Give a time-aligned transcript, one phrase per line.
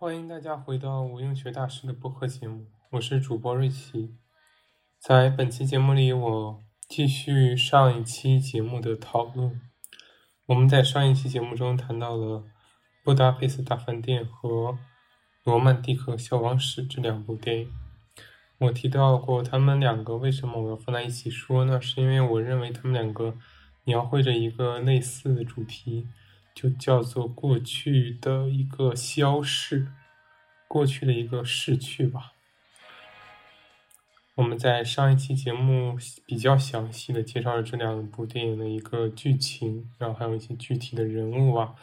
[0.00, 4.16] 欢迎大家回到无用学大师的播客节目，我是主播瑞奇。
[4.98, 9.60] 在本期节目里，我继续上一期节目的讨论。
[10.46, 12.38] 我们在上一期节目中谈到了
[13.04, 14.72] 《布达佩斯大饭店》和
[15.44, 17.70] 《罗曼蒂克消亡史》这两部电影。
[18.56, 21.78] 我提到过他们两个为什么我要放在一起说呢？
[21.78, 23.36] 是因为我认为他们两个
[23.84, 26.08] 描绘着一个类似的主题。
[26.60, 29.88] 就叫做过去的一个消逝，
[30.68, 32.32] 过去的一个逝去吧。
[34.34, 41.74] 我们在上一期节目比较详细的介绍了这两部电影的一个剧情，然后还有一些具体的人物啊。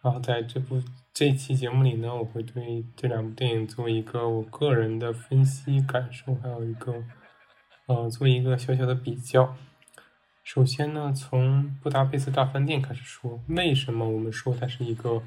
[0.00, 7.04] 然后在这部这期节目里呢，我会对这两部电影做一个我个人的分析感受，还有一个
[7.84, 9.54] 呃做一个小小的比较。
[10.42, 15.22] 首先呢，从布达佩斯大饭店开始说，为什么我们说它是一个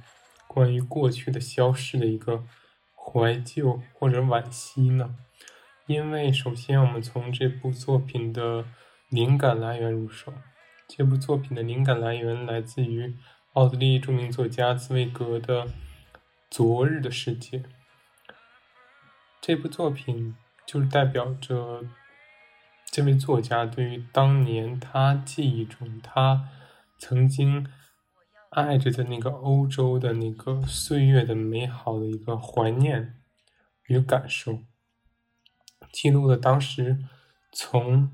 [0.46, 2.44] 关于过去的消逝的一个
[2.94, 5.16] 怀旧或者惋惜呢？
[5.88, 8.66] 因为首先我们从这部作品的
[9.10, 10.34] 灵感来源入手，
[10.88, 13.16] 这部作品的灵感来源来自于
[13.54, 15.66] 奥地利著名作家茨威格的
[16.50, 17.60] 《昨日的世界》。
[19.40, 20.36] 这部作品
[20.68, 21.86] 就是代表着。
[22.96, 26.48] 这位作家对于当年他记忆中他
[26.98, 27.68] 曾经
[28.52, 33.20] 爱着的那个欧洲的那个岁月的美好的一个怀念
[33.88, 34.60] 与感受，
[35.92, 37.00] 记录了当时
[37.52, 38.14] 从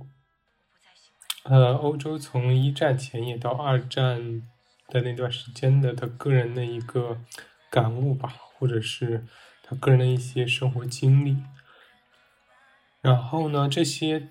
[1.43, 4.41] 呃欧洲从一战前夜到二战
[4.87, 7.21] 的那段时间的他个人的一个
[7.69, 9.27] 感悟吧，或者是
[9.61, 11.37] 他个人的一些生活经历。
[13.01, 14.29] 然后呢，这些。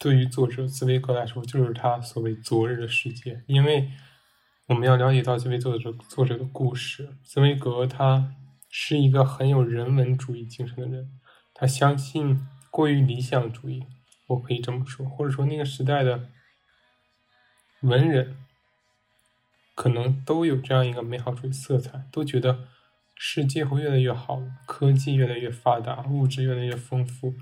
[0.00, 3.42] 对于作者茨威格来说，就是他所谓昨日的世界。
[3.46, 3.90] 因为
[4.66, 8.34] 我们要了解到这位作者作者的故事，茨威格他
[8.70, 11.10] 是一个很有人文主义精神的人，
[11.52, 13.82] 他相信过于理想主义，
[14.28, 16.28] 我可以这么说，或者说那个时代的
[17.80, 18.36] 文人
[19.74, 22.68] 可能都有这样一个美好主义色彩，都觉得
[23.16, 27.34] 世界会越来越好，科技越来越发达，物质越来越丰富。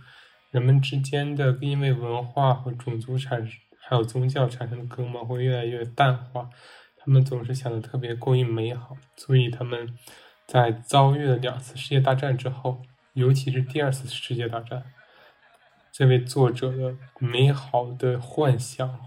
[0.57, 6.49] 人们之间的因为文化和种族产生，还有宗教产生的隔膜会越来越淡化。
[6.97, 9.95] 他们总是想的特别过于美好，所以他们
[10.47, 12.81] 在遭遇了两次世界大战之后，
[13.13, 14.83] 尤其是第二次世界大战，
[15.93, 18.99] 这位作者的美好的幻想，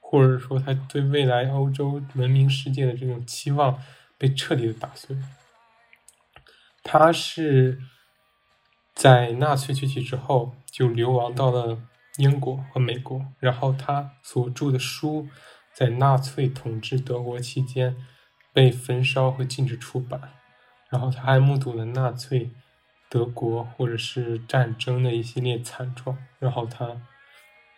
[0.00, 3.80] 或者说他对未来欧洲文明世界的这种期望
[4.18, 5.16] 被彻底的打碎。
[6.82, 7.78] 他是。
[8.96, 11.78] 在纳粹崛起之后，就流亡到了
[12.16, 13.26] 英国和美国。
[13.38, 15.28] 然后他所著的书，
[15.74, 17.94] 在纳粹统治德国期间
[18.54, 20.32] 被焚烧和禁止出版。
[20.88, 22.50] 然后他还目睹了纳粹
[23.10, 26.16] 德国或者是战争的一系列惨状。
[26.38, 27.02] 然后他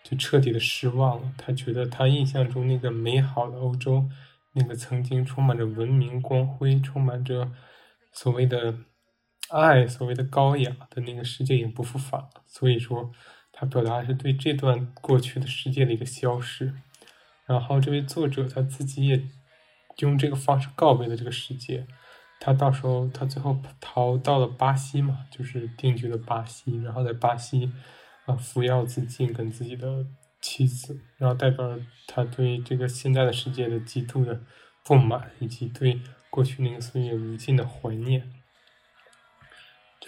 [0.05, 1.33] 就彻底的失望了。
[1.37, 4.09] 他觉得他印象中那个美好的欧洲，
[4.53, 7.51] 那个曾经充满着文明光辉、充满着
[8.13, 8.77] 所谓的。
[9.51, 13.11] 爱所谓的高雅的那个世界已经不复返了，所以说
[13.53, 16.75] 他表达的是对这段过去的世界的一个消失。
[17.47, 19.23] 然后这位作者他自己也
[19.99, 21.87] 用这个方式告别了这个世界。
[22.41, 27.73] 他到时候他最后逃到了巴西嘛，就是定居了巴西，然后在巴西
[28.27, 30.07] 啊服药自尽，跟自己的
[30.41, 31.77] 妻子，然后代表
[32.07, 34.41] 他对这个现在的世界的极度的
[34.85, 36.01] 不满，以及对
[36.31, 38.31] 过去那个岁月无尽的怀念。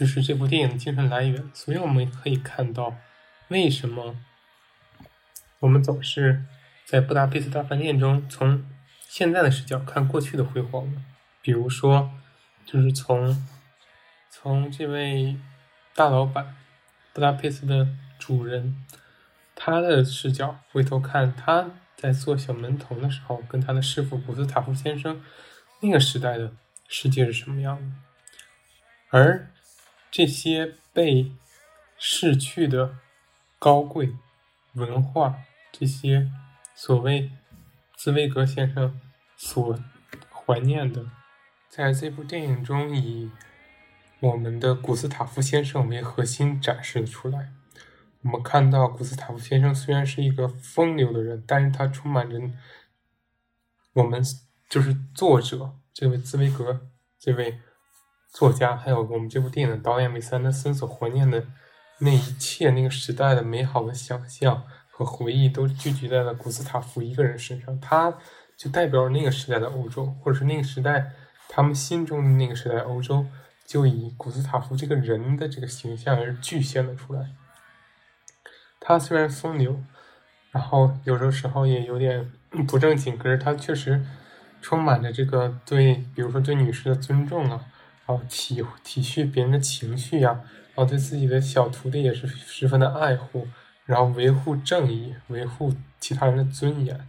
[0.00, 2.96] 就是这部电影的精神来源，所以我们可以看到，
[3.48, 4.16] 为什么
[5.58, 6.42] 我们总是
[6.86, 8.64] 在布达佩斯大饭店中从
[9.06, 11.04] 现在的视角看过去的辉煌呢？
[11.42, 12.10] 比如说，
[12.64, 13.46] 就是从
[14.30, 15.36] 从这位
[15.94, 16.56] 大老板
[17.12, 17.86] 布达佩斯的
[18.18, 18.82] 主人
[19.54, 25.22] 他的视角回头看他在做小门童的时候，跟他的师傅古斯塔夫先生
[25.82, 26.54] 那个时代的
[26.88, 27.96] 世界是什么样的，
[29.10, 29.46] 而。
[30.10, 31.30] 这些被
[31.96, 32.96] 逝去的
[33.58, 34.16] 高贵
[34.72, 36.28] 文化，这些
[36.74, 37.30] 所谓
[37.96, 39.00] 茨威格先生
[39.36, 39.78] 所
[40.32, 41.06] 怀念的，
[41.68, 43.30] 在这部电影中以
[44.18, 47.52] 我们的古斯塔夫先生为核心展示出来。
[48.22, 52.36] 我们看到古斯塔夫先生虽然是一个风流的人，但是他充满着
[53.92, 54.20] 我们
[54.68, 57.60] 就是作者这位茨威格这位。
[58.30, 61.44] 作家还有我们这部电影的导演韦斯安德森所怀念的
[61.98, 67.78] 那一切，那个时代的美好的想象和回忆，都聚集在了古斯塔夫一个人身上。
[67.80, 68.14] 他
[68.56, 71.10] 就代表了那个时代的欧洲，或者是那个时代
[71.48, 73.26] 他们心中的那个时代欧洲
[73.66, 77.30] 就以古斯塔夫这个人的这个形象而具现了出来。
[78.78, 79.82] 他虽然风流，
[80.52, 82.30] 然后有的时候也有点
[82.66, 84.04] 不正经，可是他确实
[84.62, 87.66] 充满着这个对，比如说对女士的尊重啊，
[88.10, 90.40] 然后体体恤别人的情绪呀，
[90.74, 93.46] 然后对自己的小徒弟也是十分的爱护，
[93.84, 97.08] 然后维护正义，维护其他人的尊严，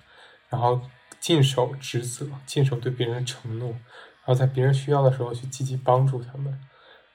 [0.50, 0.80] 然后
[1.20, 6.60] 尽守职责，尽守对别人的承诺，然后在别人需要的时候去积极帮助他们，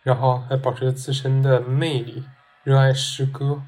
[0.02, 2.24] 然后还保持着自身的魅力，
[2.64, 3.62] 热爱诗歌。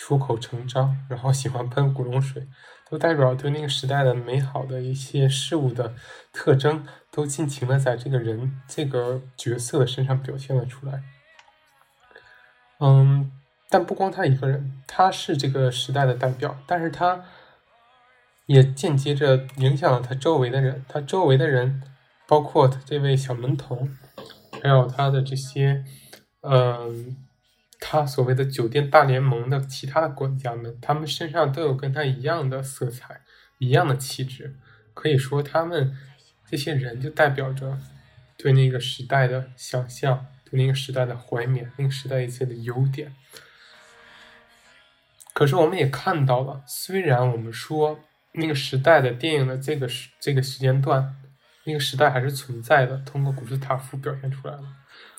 [0.00, 2.46] 出口成章，然后喜欢喷古龙水，
[2.90, 5.94] 都代表对那个时代的美好的一些事物的
[6.32, 11.02] 特征，都尽情的在这个人这个角色的身上表现了出来。
[12.80, 13.30] 嗯，
[13.68, 17.24] 但不光他一个人，他是这个时代的代表，但是他
[18.46, 20.84] 也间接着影响了他周围的人。
[20.88, 21.82] 他周围的人，
[22.26, 23.96] 包括他这位小门童，
[24.62, 25.84] 还有他的这些，
[26.42, 27.27] 嗯。
[27.80, 33.20] 他所谓的酒店大联盟的其他的管家们，他们身上都有跟他一样的色彩，
[33.58, 34.56] 一样的气质。
[34.94, 35.96] 可以说，他们
[36.50, 37.78] 这些人就代表着
[38.36, 43.14] 对那个时代的想象，对那个时代的怀缅，那个时代一切的优点。
[45.32, 48.00] 可是，我们也看到了，虽然我们说
[48.32, 51.14] 那个时代的电影的这个时这个时间段，
[51.62, 54.64] 那个时代还是存在的，通过古斯塔夫表现出来了。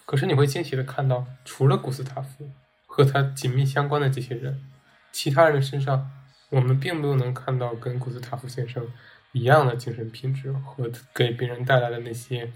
[0.10, 2.50] 可是你会惊喜的看到，除了古斯塔夫
[2.88, 4.60] 和他紧密相关的这些人，
[5.12, 6.10] 其他人身上，
[6.50, 8.92] 我们并没有能看到跟古斯塔夫先生
[9.34, 12.52] 一样的精神品质和给别人带来的那些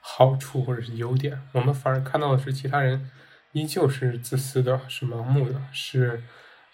[0.00, 1.38] 好处或者是优点。
[1.52, 3.10] 我们反而看到的是，其他人
[3.52, 6.22] 依旧是自私的，是盲目的，是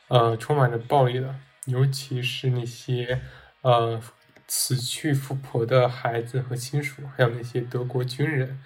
[0.07, 1.35] 呃充满着暴力的，
[1.65, 3.21] 尤其是那些
[3.63, 4.01] 呃
[4.47, 8.63] 死去富婆的孩子和亲属，还有那些德国军人，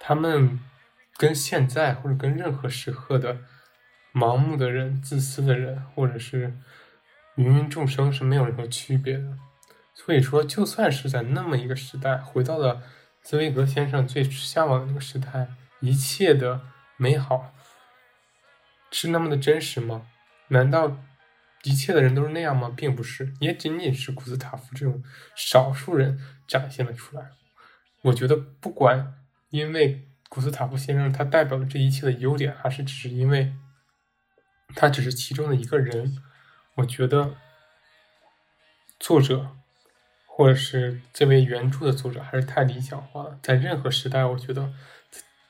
[0.00, 0.58] 他们。
[1.16, 3.38] 跟现在或者跟任何时刻的
[4.12, 6.58] 盲目的人、自私的人，或者是
[7.36, 9.38] 芸芸众生是没有任何区别的。
[9.94, 12.82] 所以说，就算是在那么一个时代，回到了
[13.22, 15.48] 茨威格先生最向往的那个时代，
[15.80, 16.62] 一切的
[16.96, 17.54] 美好
[18.90, 20.08] 是那么的真实吗？
[20.48, 20.98] 难道
[21.62, 22.72] 一切的人都是那样吗？
[22.76, 25.02] 并不是，也仅仅是古斯塔夫这种
[25.36, 26.18] 少数人
[26.48, 27.30] 展现了出来。
[28.02, 29.14] 我觉得，不管
[29.50, 30.08] 因为。
[30.34, 33.54] 古斯塔夫先生，他代表的这一切的优点，还是只是因为
[34.74, 36.18] 他只是其中的一个人？
[36.74, 37.36] 我觉得
[38.98, 39.50] 作者
[40.26, 43.38] 或者是这位原著的作者还是太理想化了。
[43.40, 44.72] 在任何时代，我觉得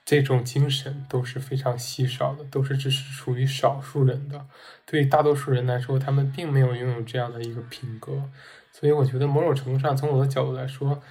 [0.04, 4.44] 这种精神都是非常稀少的，都是只是属于少数人的。
[4.84, 8.30] 对大多数人来说，他们并没有拥有这样的一个品格。
[8.70, 11.02] 所以，我觉得某种程度上，从我的角度来说。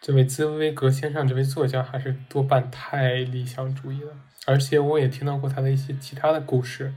[0.00, 4.14] 这位兹威格先生，这位作家还是多半太理想主义了。
[4.46, 6.94] 而且我也听到过他的一些其他的故事，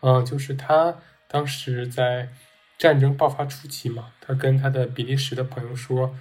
[0.00, 0.94] 嗯，就是他
[1.26, 2.28] 当时在
[2.76, 6.14] 战争爆发初期嘛，他跟他的比利时的朋友说，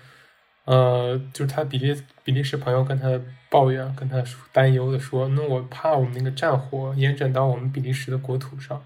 [0.64, 3.20] 呃，就是他比利比利时朋友跟他
[3.50, 8.82] 抱怨，跟他担忧的说，那我怕我们那个战火延展到我们比利时的国土上，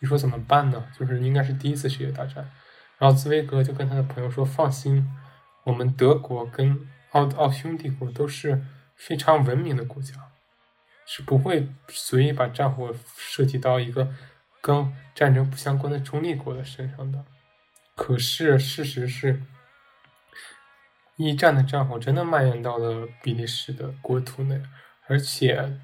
[0.00, 0.84] 你说怎么办呢？
[0.96, 2.50] 就是应该是第一次世界大战，
[2.98, 5.10] 然后兹威格就跟他的朋友说，放心。
[5.66, 8.62] 我们德国跟奥奥匈帝国都是
[8.94, 10.14] 非常文明的国家，
[11.04, 14.14] 是不会随意把战火涉及到一个
[14.60, 17.24] 跟战争不相关的中立国的身上的。
[17.96, 19.42] 可是事实是，
[21.16, 24.62] 一战的战火真的蔓延到了比利时的国土内，
[25.08, 25.80] 而且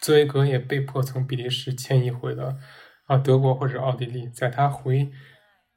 [0.00, 2.58] 兹维格也被迫从比利时迁移回了
[3.06, 5.12] 啊德国或者奥地利，在他回。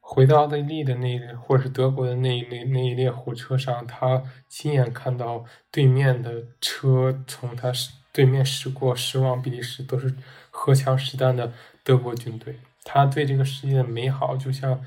[0.10, 7.74] 回到奥地利的那，或者是德国的那那那一列火车上，他亲眼看到对面的车从他
[8.14, 10.16] 对面驶过，驶往比利时，都是
[10.50, 11.52] 荷枪实弹的
[11.84, 12.58] 德国军队。
[12.86, 14.82] 他对这个世界的美好，就像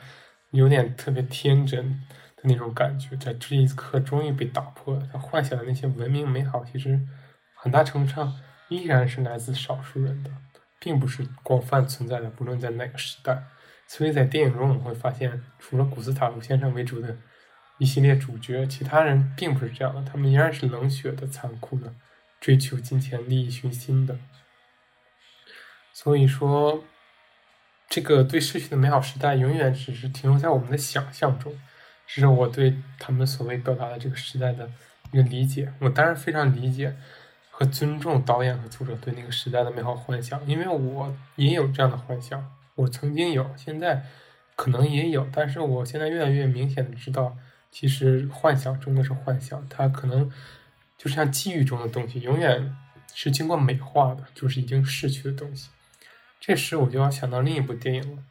[0.53, 1.91] 有点特别天真
[2.35, 5.07] 的那种感觉，在这一刻终于被打破了。
[5.13, 6.99] 他幻想的那些文明美好，其实
[7.55, 10.31] 很大程度上依然是来自少数人的，
[10.79, 13.45] 并不是广泛存在的，不论在哪个时代。
[13.93, 17.17] 所以在电影中，我们会发现，除了古斯塔夫先生为主的
[17.79, 20.01] 一系列主角，其他人并不是这样的。
[20.09, 21.93] 他们依然是冷血的、残酷的，
[22.41, 24.17] 追求金钱、利益、熏心的。
[25.93, 26.85] 所以说，
[27.89, 31.59] 这个对逝去的美好时代，永远只是停留在我们的想象中。
[32.07, 34.71] 这是我对他们所谓表达的这个时代的
[35.11, 35.73] 一个理解。
[35.81, 36.97] 我当然非常理解
[37.51, 42.49] 和尊重导演和作者对那个时代的美好幻想，因为我也有这样的幻想。
[42.81, 44.05] 我曾经有，现在
[44.57, 47.37] 可能也有，但是我现在越来越明显的知道，
[47.71, 50.31] 其实幻想终究是幻想，它可能
[50.99, 52.77] 就像记忆中的东西，永远
[53.15, 55.71] 是经过美化的，就是已经逝去的东西。
[56.41, 58.23] 这时我就要想到另一部电影了，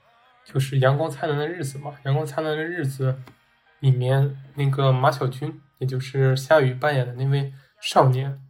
[0.43, 3.13] 就是《阳光灿烂的日子》嘛，《阳光灿烂的日子》
[3.79, 8.41] 里面那个马小军，也就是夏雨扮演的那位少年，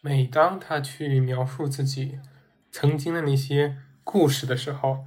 [0.00, 2.20] 每当他去描述自己
[2.70, 5.04] 曾经的那些故事的时候，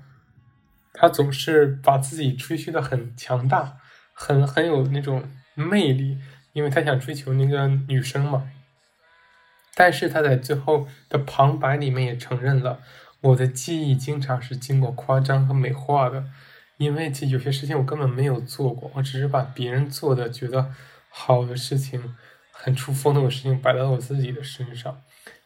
[0.93, 3.77] 他总是把自己吹嘘的很强大，
[4.13, 6.17] 很很有那种魅力，
[6.53, 8.49] 因为他想追求那个女生嘛。
[9.75, 12.79] 但是他在最后的旁白里面也承认了，
[13.19, 16.23] 我的记忆经常是经过夸张和美化的，
[16.77, 20.71] 因为这有些事情我根本没有做过，我只是把别人做的觉得
[21.09, 22.15] 好的事情、
[22.51, 25.01] 很出风头的事情摆到我自己的身上。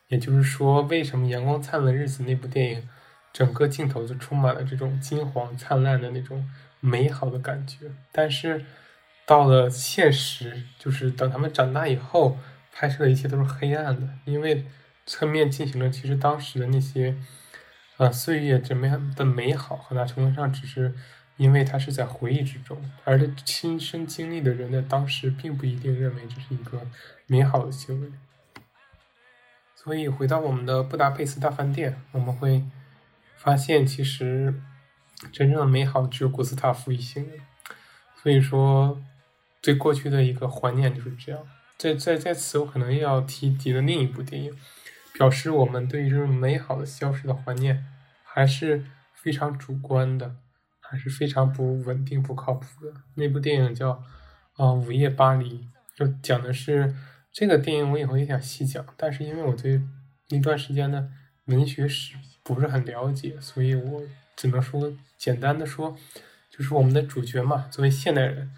[0.09, 2.87] 也就是说，为什么《阳光灿烂的日子》那部电影？
[3.31, 8.65] 整个镜头就充满了这种金黄灿烂的那种美好的感觉，但是
[9.25, 12.37] 到了现实，就是等他们长大以后，
[12.73, 14.65] 拍摄的一切都是黑暗的，因为
[15.05, 17.15] 侧面进行了其实当时的那些，
[17.97, 20.95] 呃岁月怎么样的美好，很大程度上只是
[21.37, 26.81] 因为他是在回忆之中，而他亲身经历的人在当时并不一定认为这是一个
[27.27, 28.11] 美好的行为。
[29.75, 32.63] 所以回到我们的布达佩斯大饭店，我们会。
[33.41, 34.61] 发现其实
[35.31, 37.39] 真正的美好只有古斯塔夫一行人，
[38.21, 39.01] 所以说
[39.61, 41.41] 对过去的一个怀念就是这样。
[41.77, 44.53] 在在在此，我可能又要提及的另一部电影，
[45.13, 47.85] 表示我们对于这种美好的消失的怀念
[48.23, 50.35] 还是非常主观的，
[50.81, 52.93] 还是非常不稳定、不靠谱的。
[53.15, 53.91] 那部电影叫
[54.61, 55.59] 《啊午夜巴黎》，
[55.95, 56.93] 就讲的是
[57.31, 59.81] 这个电影，我以后也想细讲，但是因为我对
[60.27, 61.09] 那段时间的
[61.45, 62.15] 文学史。
[62.55, 64.01] 不是很了解，所以我
[64.35, 65.95] 只能说简单的说，
[66.49, 68.51] 就是我们的主角嘛，作为现代人，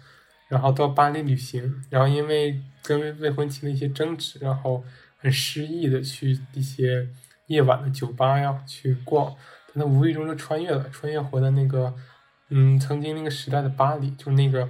[0.48, 4.82] 然后到巴黎旅行，然后因为跟未婚妻的一些争执，然后
[5.18, 7.06] 很失意的去一些
[7.48, 9.36] 夜晚的酒吧呀去逛，
[9.74, 11.94] 但他无意中就穿越了，穿越回了那个
[12.48, 14.68] 嗯曾经那个时代的巴黎，就是那个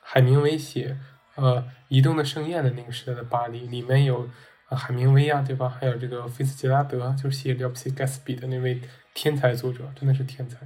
[0.00, 0.96] 海明威写
[1.34, 4.28] 呃《移动的盛宴》的那个时代的巴黎，里面有。
[4.74, 5.68] 海明威呀，对吧？
[5.68, 8.80] 还有这个菲茨杰拉德，就是写《了不起盖茨比》的那位
[9.14, 10.58] 天才作者，真的是天才。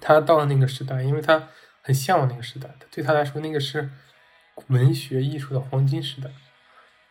[0.00, 1.48] 他到了那个时代，因为他
[1.80, 3.90] 很向往那个时代，对他来说，那个是
[4.68, 6.30] 文学艺术的黄金时代。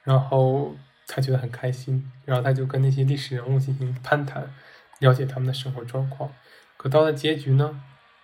[0.04, 0.76] 然后
[1.08, 4.52] 他觉得很开心，然后他就跟那些历史人物进行攀谈，
[5.00, 6.34] 了解他们的生活状况。
[6.78, 7.82] 可到了结局呢，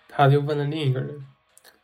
[0.09, 1.25] 他就问了另一个人，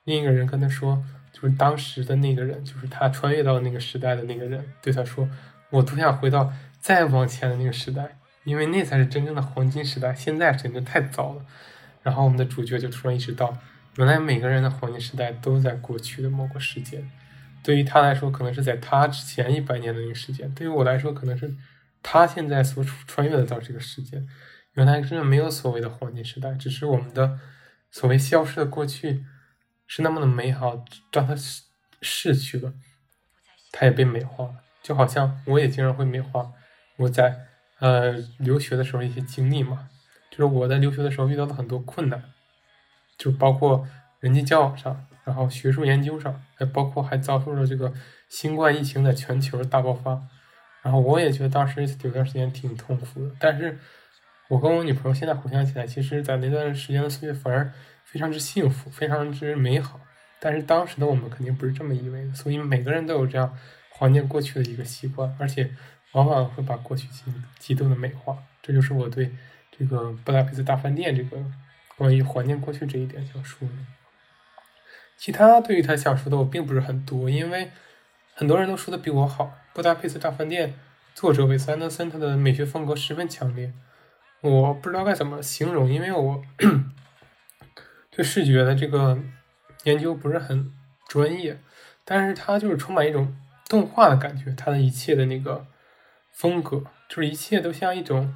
[0.03, 5.27] 另一个人跟他说，就是当时的那个人，就是他穿越到那个时代的那个人，对他说。
[5.73, 10.13] 我都想回到再往前的那个时代，因为那才是真正的黄金时代。
[10.13, 11.43] 现在简直太早了。
[12.03, 13.57] 然后我们的主角就突然意识到，
[13.95, 17.09] 原来每个人的黄金时代都在过去的某个时间。
[17.63, 21.55] 对于他来说，可能是在他之前一百年的那个时间；对于我来说，可能是
[22.03, 24.27] 他现在所穿越的到这个时间。
[24.73, 27.39] 原来真的没有所谓的黄金时代，只是我们的
[27.89, 29.23] 所谓消失的过去
[29.87, 31.33] 是那么的美好，让它
[32.01, 32.73] 逝去了，
[33.71, 34.55] 它也被美化了。
[34.83, 36.51] 就好像我也经常会美化
[36.97, 37.47] 我在
[37.79, 39.89] 呃留学的时候一些经历嘛，
[40.29, 42.21] 就是我在留学的时候遇到了很多困难，
[43.17, 43.87] 就包括
[44.19, 47.91] 人际交往上，然后学术研究上，还包括还遭受了这个
[48.29, 50.21] 新冠疫情在全球大爆发，
[50.81, 53.79] 然后我也觉得当时有段时间挺痛苦的，但是
[54.49, 57.71] 我跟我女朋友现在回想起来，其实在那段时间的岁月反而
[58.03, 59.99] 非常之幸福，非常之美好，
[60.39, 63.57] 但是当时的我们肯定不是这么以为的，所以每个人都有这样。
[63.97, 65.69] 怀念过去的一个习惯，而且
[66.13, 68.37] 往往会把过去进行极度的美化。
[68.61, 69.31] 这就是我对
[69.77, 71.37] 这个布达佩斯大饭店这个
[71.97, 73.73] 关于怀念过去这一点想说的。
[75.17, 77.71] 其他对于他想说的我并不是很多，因为
[78.33, 79.57] 很多人都说的比我好。
[79.73, 80.73] 布达佩斯大饭店
[81.13, 83.73] 作者韦斯安德森他的美学风格十分强烈，
[84.41, 86.43] 我不知道该怎么形容，因为我
[88.11, 89.17] 对视觉的这个
[89.83, 90.71] 研究不是很
[91.07, 91.59] 专业，
[92.03, 93.35] 但是他就是充满一种。
[93.73, 95.65] 动画的感觉，它的一切的那个
[96.31, 98.31] 风格，就是一切都像一种，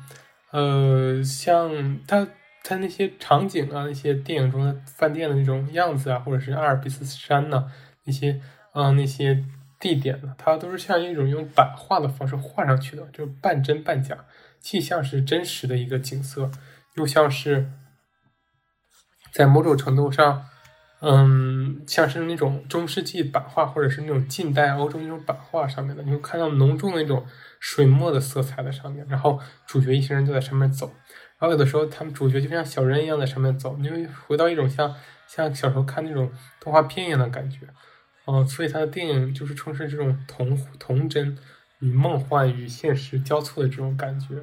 [0.50, 2.28] 呃，像它
[2.64, 7.72] 它那些场景啊，那些电影中的饭店的那种样子啊，或者是阿尔卑斯山呐，
[8.06, 8.42] 那些
[8.74, 9.46] 嗯那些
[9.80, 14.26] 地点呢，它都是像一种用版画的方式画上去的，就是半真半假，
[14.60, 16.50] 既像是真实的一个景色，
[16.96, 17.72] 又像是
[19.32, 20.48] 在某种程度上。
[21.00, 27.24] 嗯，像是那种中世纪版画，或者是那种近代欧洲那种版画上面的，你会看到浓重的那种
[27.60, 29.06] 水墨的色彩在上面。
[29.08, 30.88] 然后主角一行人就在上面走，
[31.38, 34.96] 然后有的时候他们主角就像小人一样在上面走，你会回到一种像
[35.28, 37.68] 像小时候看那种动画片一样的感觉。
[38.26, 41.38] 嗯，所以他的电影就是充斥这种童童真，
[41.80, 44.36] 与梦幻与现实交错的这种感觉，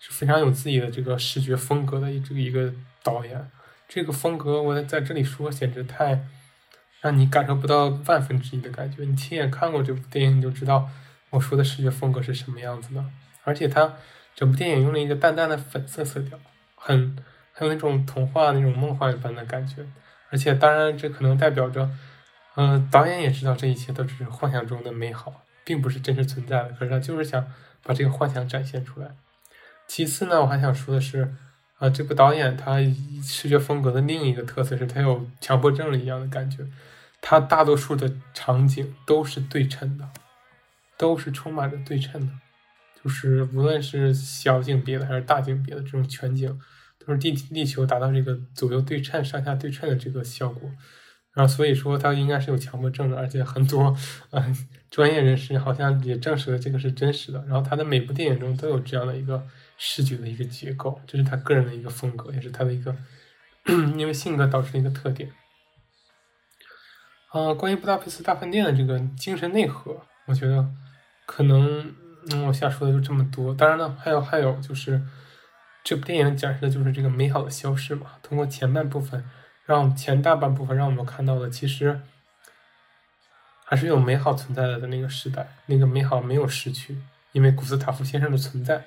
[0.00, 2.72] 是非常有自己的这个视觉风格的这个一个
[3.02, 3.50] 导演。
[3.88, 6.26] 这个风格我在这里说简直太
[7.00, 9.04] 让你感受不到万分之一的感觉。
[9.04, 10.88] 你亲眼看过这部电影，你就知道
[11.30, 13.04] 我说的视觉风格是什么样子的。
[13.44, 13.94] 而且它
[14.34, 16.38] 整部电影用了一个淡淡的粉色色调，
[16.74, 17.16] 很
[17.52, 19.86] 很有那种童话那种梦幻般的感觉。
[20.30, 21.90] 而且当然这可能代表着，
[22.56, 25.42] 嗯，导演也知道这一切都只是幻想中的美好。
[25.64, 27.46] 并不是真实存在的，可是他就是想
[27.82, 29.14] 把这个幻想展现出来。
[29.86, 31.34] 其次呢，我还想说的是，
[31.78, 32.78] 啊，这部导演他
[33.22, 36.66] 视觉风格的另一个特色是，他有强迫症了一样的感觉。
[37.20, 40.08] 他大多数的场景都是对称的，
[40.96, 42.32] 都是充满着对称的，
[43.02, 46.58] 就是无论是小景别的还是大景别的这种全景，
[47.04, 50.70] 都是地地球达到这个左右对称、上下对称的这个效果。
[51.32, 53.96] 然后所以说他应该是有强迫症的，而且很多
[54.30, 54.56] 呃
[54.90, 57.44] 专业人士好像也证实了这个是真实的。
[57.46, 59.46] 然后他的每部电影中都有这样的一个
[59.78, 62.94] 视觉的一个结构，这是他个人的一个风格，也是他的一个
[63.96, 65.32] 因为性格导致的一个特点。
[67.30, 70.68] 啊，关于布达佩斯大饭店的这个精神内核，我觉得
[71.24, 71.94] 可能
[72.30, 73.54] 嗯我瞎说的就这么多。
[73.54, 75.00] 当然了，还有还有就是
[75.82, 79.24] 这部电影展示的就是这个美好的消失嘛，通过前半部分。
[79.68, 82.00] 让前大半部分让我们看到的，其实
[83.66, 86.96] 还是有美好存在的那个时代，那个美好没有失去，
[87.32, 88.86] 因为古斯塔夫先生的存在，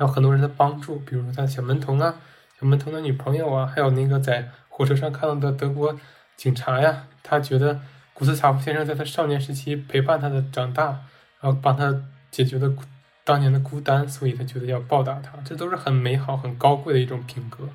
[0.00, 2.14] 有很多人的帮助，比如说他小门童啊，
[2.58, 5.94] 小门童的女朋友啊，还有那个在火车上看到的德国
[6.36, 7.80] 警察呀，他觉得
[8.14, 10.86] 古斯塔夫先生在他少年时期陪伴他的长大，
[11.40, 11.94] 然后帮他
[12.30, 12.72] 解决了
[13.24, 17.68] 当年的孤单，所以他觉得要报答他，这都是很美好、很高贵的一种品格。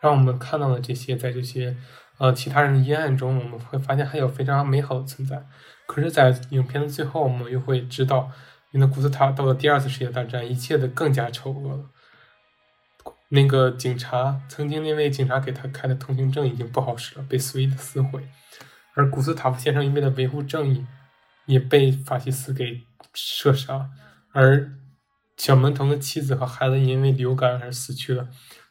[0.00, 1.76] 让我们看到了这些，在这些
[2.18, 5.42] 呃其他人的阴暗中，我们会发现还有非常美好的存在。
[5.86, 8.30] 可是，在影片的最后，我们又会知道，
[8.72, 11.90] 因为古斯塔到了第二次世界大战，一切的更加丑恶了。
[13.28, 18.28] 那个警察，曾经那位警察给他开的通行证已经不好使了，被随意的撕毁。
[18.94, 20.86] 而古斯塔夫先生因为了维护正义，
[21.46, 22.82] 也被法西斯给
[23.14, 23.90] 射杀。
[24.32, 24.72] 而
[25.36, 28.28] 小门童的妻子和孩子因为流感而死去了。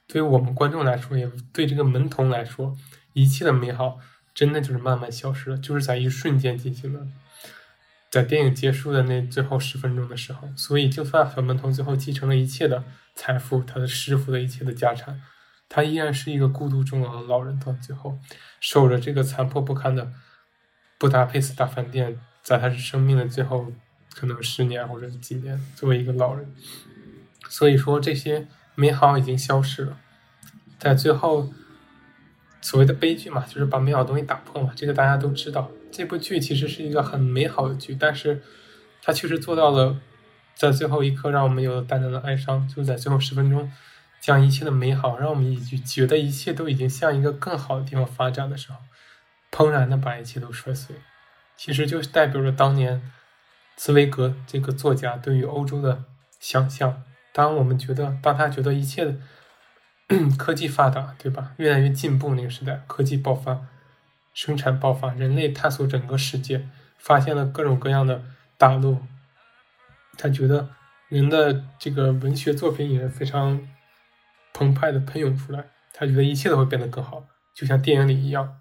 [0.08, 2.78] 对于我们观众来说，也对这个门童来说，
[3.14, 4.00] 一切的美好
[4.34, 7.06] 真的就是慢慢消失了，就是在一瞬间进行的。
[8.16, 12.82] 在电影结束的那最后十分钟的时候，所以就算小门童最后继承了一切的
[13.14, 15.22] 财富，他的师傅的一切的家产，
[15.68, 17.60] 他依然是一个孤独终老的老人。
[17.60, 18.18] 到最后，
[18.62, 20.14] 守着这个残破不堪的
[20.98, 23.74] 布达佩斯大饭店，在他生命的最后
[24.14, 26.56] 可能十年或者几年，作为一个老人，
[27.50, 28.48] 所以说这些。
[28.78, 29.98] 美好已经消失了，
[30.78, 31.50] 在最后，
[32.66, 35.70] 所谓的悲剧嘛，就是把美好东西打破嘛，这个大家都知道。
[35.92, 38.42] 这部剧其实是一个很美好的剧，但是
[39.04, 39.96] 它确实做到了，
[40.56, 43.72] 在最后一刻让我们有了淡淡的哀伤，就在最后十分钟，
[44.20, 48.80] 将一切的美好，让我们已经觉得一切都已经向一个更好的地方发展的时候，
[49.52, 50.96] 砰然的把一切都摔碎。
[51.56, 53.12] 其实就是代表着当年
[53.78, 56.06] 茨威格这个作家对于欧洲的
[56.40, 57.04] 想象。
[57.32, 59.16] 当我们觉得，当他觉得一切
[60.38, 61.54] 科技发达，对吧？
[61.58, 63.68] 越来越进步那个时代，科技爆发，
[64.34, 68.24] 生产爆发，人类探索整个世界，发现了各种各样的
[68.58, 69.00] 大陆。
[70.18, 70.70] 他觉得
[71.10, 73.68] 人的这个文学作品也是非常
[74.54, 75.72] 澎湃的喷涌出来。
[75.94, 78.58] 他觉得一切都会变得更好，就像电影里一样，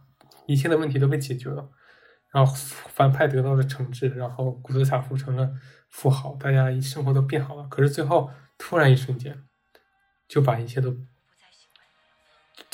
[0.47, 1.69] 一切的问题都被解决了，
[2.33, 5.51] 然后反派得到了惩治，然后古斯塔夫成了
[5.91, 7.67] 富豪，大家生活都变好了。
[7.69, 8.31] 可是最后。
[8.57, 9.43] 突然一瞬间，
[10.29, 10.97] 就把一切都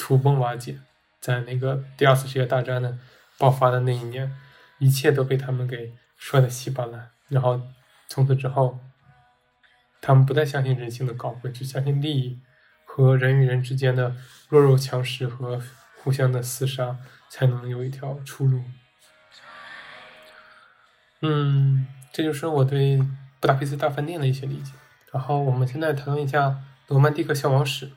[0.00, 0.78] 土崩瓦解。
[1.20, 2.96] 在那个第二次世界大战的
[3.36, 4.34] 爆发的那一年，
[4.78, 7.10] 一切都被他们给摔得稀巴烂。
[7.28, 7.60] 然后
[8.08, 8.80] 从此之后，
[10.00, 12.40] 他们不再相信人性的高贵，只相信利益
[12.86, 14.16] 和人与人之间的
[14.48, 15.60] 弱肉强食和
[15.98, 16.96] 互相的厮杀，
[17.28, 18.62] 才能有一条出路。
[21.20, 22.96] 嗯，这就是我对
[23.38, 24.72] 布达佩斯大饭店的一些理解。
[25.12, 26.48] 然后我们现在谈论一下
[26.88, 27.86] 《罗曼蒂克消亡史》。《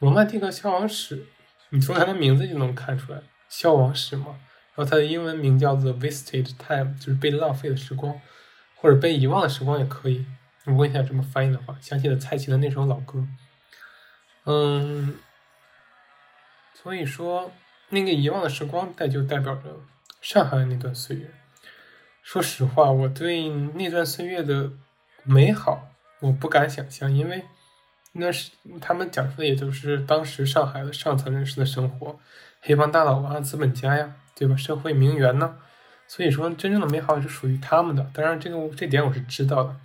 [0.00, 1.16] 罗曼蒂克消亡史》，
[1.68, 4.38] 你从它的名字就能看出来，消亡史嘛。
[4.74, 8.18] 然后它的英文名叫做《Wasted Time》，就是被浪费的时光，
[8.76, 10.24] 或者被遗忘的时光也可以。
[10.64, 13.26] 如果你想这么翻译的话，想起了蔡琴的那首老歌。
[14.44, 15.18] 嗯，
[16.74, 17.52] 所以说
[17.90, 19.80] 那个遗忘的时光代就代表着
[20.22, 21.30] 上海的那段岁月。
[22.22, 24.72] 说实话，我对那段岁月的
[25.24, 25.88] 美好。
[26.20, 27.44] 我不敢想象，因为
[28.12, 32.18] 那是他们讲述的，也就是当时上海的上层人士的生活，
[32.60, 34.56] 黑帮大佬啊，资本家呀，对吧？
[34.56, 35.58] 社会名媛呢？
[36.08, 38.10] 所以说，真正的美好是属于他们的。
[38.12, 39.76] 当然，这个这点我是知道的。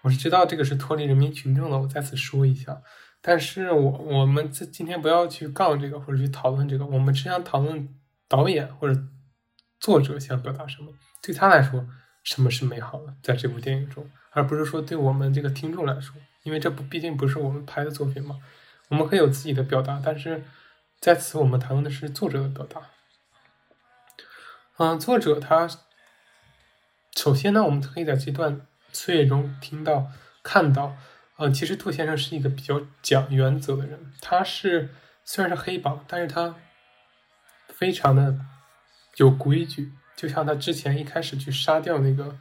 [0.00, 2.80] 我是知道这个是脱离人民群众的，我在此说一下。
[3.20, 7.86] 但是我我们这今天不要去杠这个或者去讨论这个，我们只想讨论
[8.26, 8.98] 导演或者
[9.78, 10.94] 作者想表达什么。
[11.22, 11.86] 对他来说，
[12.24, 18.38] 什么是美好的，在这部电影中，而不是说对我们这个听众来说，因为这不毕竟不是我们拍的作品嘛。
[18.88, 20.44] 我们可以有自己的表达，但是
[20.98, 22.82] 在此我们谈论的是作者的表达。
[24.78, 25.68] 嗯，作者他
[27.14, 30.10] 首先呢，我们可以在这段岁月中听到、
[30.42, 30.96] 看到。
[31.36, 34.12] 呃，其实杜先生是一个比较讲原则的人。
[34.20, 34.90] 他是
[35.24, 36.54] 虽然是黑帮，但是他
[37.68, 38.38] 非常的
[39.16, 39.92] 有规矩。
[40.16, 42.36] 就像他之前一开始去杀掉那个，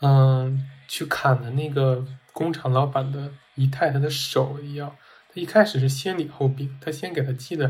[0.00, 2.04] 嗯，去砍的那个
[2.36, 4.94] 工厂老板的姨太太的手一样。
[5.32, 7.66] 他一开始是先礼后兵，他先给他寄的，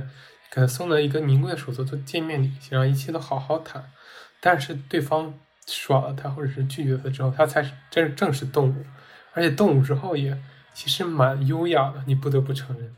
[0.51, 3.93] 给他送了一个名贵的手镯做见面礼，想让一切都好好谈。
[4.41, 5.33] 但是对方
[5.69, 8.85] 耍了他，或者是拒绝他之后，他才是真正是动物。
[9.35, 10.37] 而且动武之后也
[10.75, 12.97] 其实蛮优雅的，你不得不承认。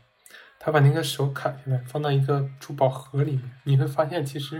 [0.57, 4.57] 他把那个手砍下来，放到一个珠宝盒里面，你会发现其实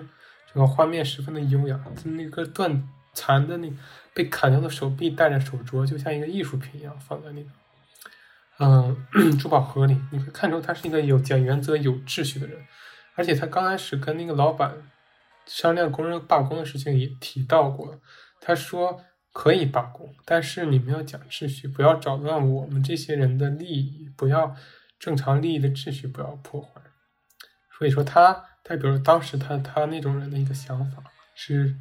[0.53, 1.79] 整个画面十分的优雅。
[2.03, 3.71] 那个断残的那
[4.19, 7.49] 被砍掉的手臂戴着手镯，就像一个艺术品一样放在那个
[8.59, 9.97] 嗯 珠宝盒里。
[10.11, 12.59] 你会看出他是一个有讲原则、有秩序的人。
[13.15, 14.75] 而且他刚开始跟那个老板
[15.45, 17.97] 商量工人罢工的事情也提到过，
[18.41, 19.01] 他说。
[19.31, 24.55] 可以罢工，但是你们要讲秩序，不要扰乱我们这些人的利益，不要
[24.99, 26.81] 正常利益的秩序不要破坏。
[27.77, 31.03] 所以说，他代表了当时他他那种人的一个想法
[31.35, 31.75] 是，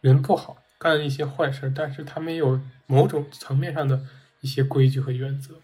[0.00, 4.02] 人不好，干了一些坏事，但是他没有某种层面上的
[4.40, 5.60] 一些规矩和原则，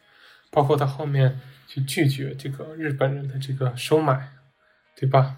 [0.50, 4.30] 包括他后面去拒绝这个日本人的这个收买，
[4.96, 5.36] 对吧？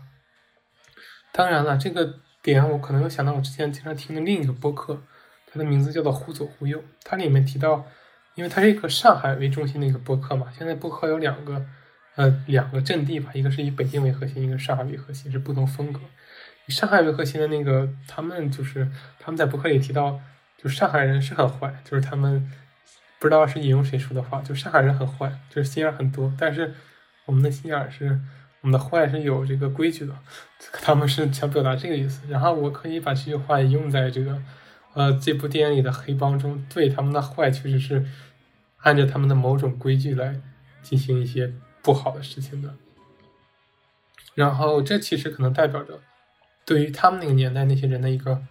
[1.33, 5.03] 当然了，这个点我可能又想到我之前经常听的另一个播客。
[5.47, 7.87] 它的名字叫做“忽左忽右”，它里面提到，
[8.35, 11.65] 因为它是一个上海为中心的一个播客嘛，现在播客有两个，
[12.17, 16.01] 呃，两个阵地吧，一个是以北京为核心，一个上海为核心，是不同风格。
[16.67, 20.21] 以上海为核心的那个，他们就是他们在博客里提到，
[20.57, 22.51] 就上海人是很坏，就是他们
[23.19, 26.75] 不知道是引用谁说的话，就上海人很坏，就是心眼很多，但是
[27.27, 28.21] 我们的心眼是，
[28.61, 30.15] 我们的坏是有这个规矩的，
[30.73, 32.23] 他们是想表达这个意思。
[32.29, 34.43] 然后我可以把这句话也用在这个。
[34.95, 38.07] 呃，这部电影里的黑帮中，对他们的坏确实是
[38.77, 40.41] 按照他们的某种规矩来
[40.83, 42.77] 进行一些不好的事情的。
[44.37, 45.99] 然后，这其实可能代表着
[46.65, 48.43] 对于他们那个年代那些人的一个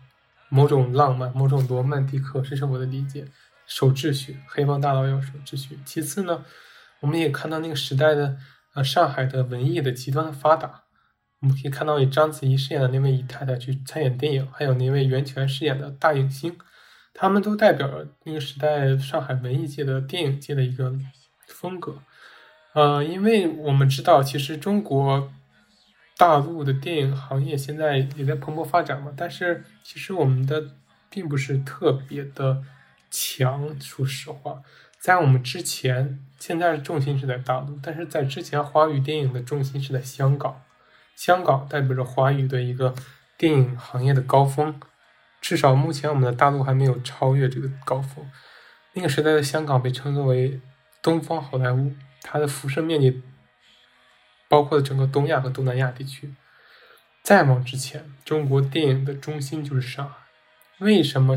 [0.49, 3.25] 某种浪漫、某种罗曼蒂克，这是我的理解。
[3.65, 5.79] 守秩序，黑帮大佬要守秩序。
[5.85, 6.43] 其次呢，
[6.99, 8.37] 我们也看到那个时代的
[8.73, 10.83] 呃上海的文艺的极端发达。
[11.39, 16.57] 我们可以看到以章子怡饰演的那位姨太太去参演电影，还有那位袁泉饰演的大影星，
[17.13, 20.93] 他们都代表了那个时代上海文艺界的电影界的一个
[21.47, 22.01] 风格。
[22.73, 25.31] 呃，因为我们知道，其实中国
[26.17, 30.63] 大陆的电影行业现在也在蓬勃发展嘛，但是其实我们的
[31.09, 32.63] 并不是特别的
[33.09, 33.75] 强。
[33.79, 34.61] 说实话，
[34.99, 40.61] 在我们之前，现在的重心是在大陆，但是在之前，华语电影的重心是在香港。
[41.15, 42.93] 香港代表着华语的一个
[43.37, 44.79] 电影行业的高峰，
[45.41, 48.25] 至少目前我们的大陆还没有超越这个高峰。
[48.93, 50.59] 那个时代的香港被称作为
[51.01, 53.21] 东方好莱坞，它的辐射面积
[54.53, 56.31] 包括整个东亚和东南亚地区。
[57.23, 60.13] 再往之前，中国电影的中心就是上海。
[60.77, 61.35] 为什么？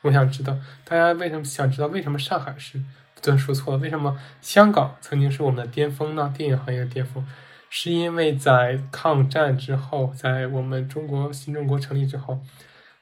[0.00, 2.78] 我想知道大家为什么想知道为什么上海是？
[3.14, 6.32] 不能说错了，为什么香港曾经是我们的巅峰呢？
[6.34, 7.22] 电影行业的巅峰。
[7.68, 12.40] 是因为在抗战之后，在我们中国新中国成立之后，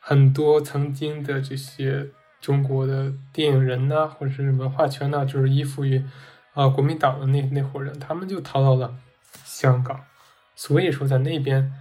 [0.01, 2.09] 很多曾经的这些
[2.41, 6.03] 中国的电影人呐，或者是文化圈呐，就是依附于
[6.55, 8.93] 啊国民党的那那伙人，他们就逃到了
[9.45, 10.05] 香港，
[10.55, 11.73] 所以说在那边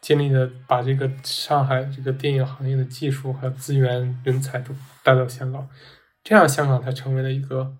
[0.00, 5.68] 建立了把这个上海这个电影行业的技术和资源人才都带到香港，
[6.24, 7.76] 这样香港才成为了一个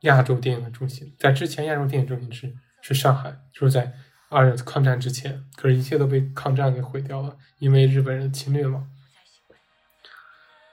[0.00, 1.14] 亚洲电影的中心。
[1.18, 2.54] 在之前，亚洲电影中心是。
[2.86, 3.94] 是上海，就是在
[4.28, 8.88] 二战抗战之前，可是，一切都被抗战给毁掉了，因为日本人侵略嘛。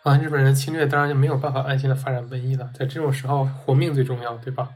[0.03, 2.69] 啊，日本人侵略，当然就没有办法安心的发展文艺了。
[2.73, 4.71] 在这种时候，活命最重要，对吧？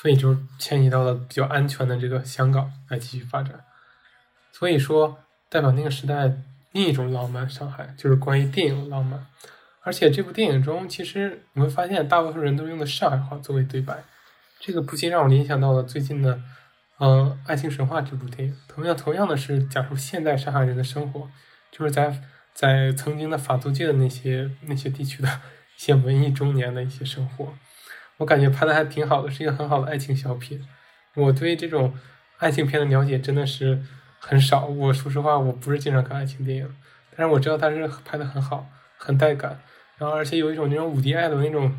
[0.00, 3.64] 所以就迁移到了比较安全的这个香港来继续发展。
[4.52, 6.32] 所以说，代表那个时代
[6.70, 9.26] 另一种浪漫，上海就是关于电影的浪漫。
[9.82, 14.04] 而且这部电影中，其实你会发现，大多数人都用的上海话作为对白，
[14.60, 16.40] 这个不禁让我联想到了最近的。
[17.00, 21.28] 嗯，《爱情神话》这部电影，同样同样的是讲述现代上海人的生活，
[21.70, 25.28] 就是在在曾经的法租界的那些那些地区的
[25.76, 27.54] 一些文艺中年的一些生活。
[28.18, 30.60] 我感觉拍的还挺好的，是一个很好的爱情小品。
[31.14, 31.94] 我对这种
[32.38, 33.80] 爱情片的了解真的是
[34.18, 34.66] 很少。
[34.66, 36.76] 我说实话，我不是经常看爱情电影，
[37.16, 39.60] 但是我知道他是拍的很好，很带感。
[39.96, 41.72] 然后而且有一种那种伍迪·艾伦那种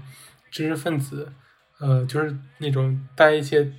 [0.49, 1.31] 知识分子，
[1.79, 3.71] 呃，就是那种带一些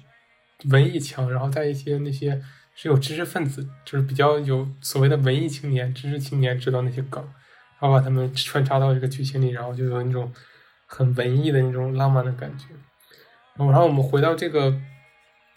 [0.70, 2.42] 文艺腔，然后带一些那些
[2.74, 7.22] 是有知识分子，就是比较有所谓的文艺青年、知识青年知道那些梗，
[7.80, 10.30] 然后把他们穿插到这个剧情里，然后就有那种。
[10.92, 12.66] 很文艺的那种浪漫的感觉，
[13.56, 14.76] 然后我们回到这个，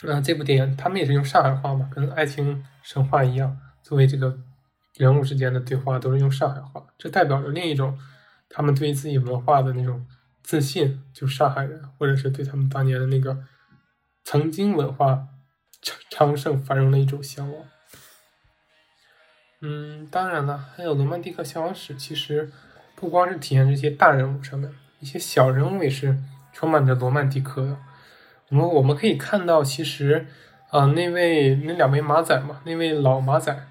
[0.04, 4.38] 嗯，这部电影，他们也是用上海话嘛，跟《爱情神话》一样，作为这个
[4.96, 7.98] 人物之间的对话都是用上海话，这代表着另一种
[8.48, 10.06] 他们对自己文化的那种
[10.44, 13.44] 自信，就上海人，或者是对他们当年的那个
[14.24, 15.30] 曾经文化
[15.82, 17.66] 昌昌盛繁荣的一种向往。
[19.62, 22.52] 嗯，当然了，还有《罗曼蒂克消亡史》，其实
[22.96, 24.72] 不光是体现这些大人物上面。
[25.04, 26.18] 一些小人物也是
[26.54, 27.78] 充满着罗曼蒂克的。
[28.48, 30.26] 我们我们可以看到，其实，
[30.72, 33.68] 呃，那位那两位马仔嘛，那位老马仔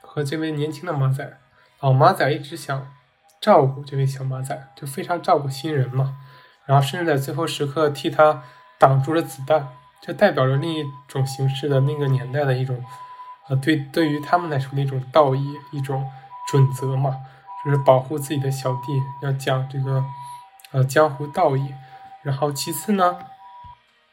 [0.00, 1.38] 和这位年轻的马仔，
[1.80, 2.90] 老马仔一直想
[3.38, 6.16] 照顾这位小马仔，就非常照顾新人嘛。
[6.64, 8.42] 然后甚至在最后时刻替他
[8.78, 9.68] 挡住了子弹，
[10.00, 12.82] 这代表着另一种形式的那个年代的一种，
[13.50, 16.08] 呃，对对于他们来说的一种道义、一种
[16.48, 17.14] 准则嘛，
[17.62, 20.02] 就是保护自己的小弟，要讲这个。
[20.72, 21.74] 呃，江湖道义，
[22.22, 23.18] 然后其次呢，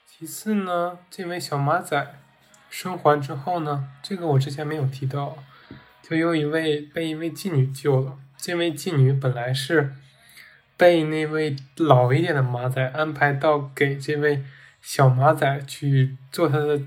[0.06, 2.20] 其次呢，这位小马仔
[2.70, 5.38] 生还之后呢，这个我之前没有提到，
[6.02, 8.18] 就有一位被一位妓女救了。
[8.36, 9.96] 这位妓女本来是
[10.76, 14.44] 被那位老一点的马仔安排到给这位
[14.82, 16.82] 小马仔去做他的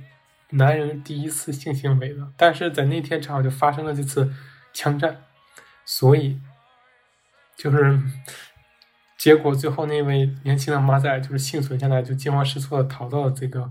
[0.50, 4.30] 男人第一次性行为的，但是在那天正好就发生了这次
[4.74, 5.24] 枪战，
[5.87, 6.38] 所以
[7.56, 7.98] 就是。
[9.22, 13.70] 结果最后那位年轻的马仔就是幸存下来，就惊慌失措的逃到了这个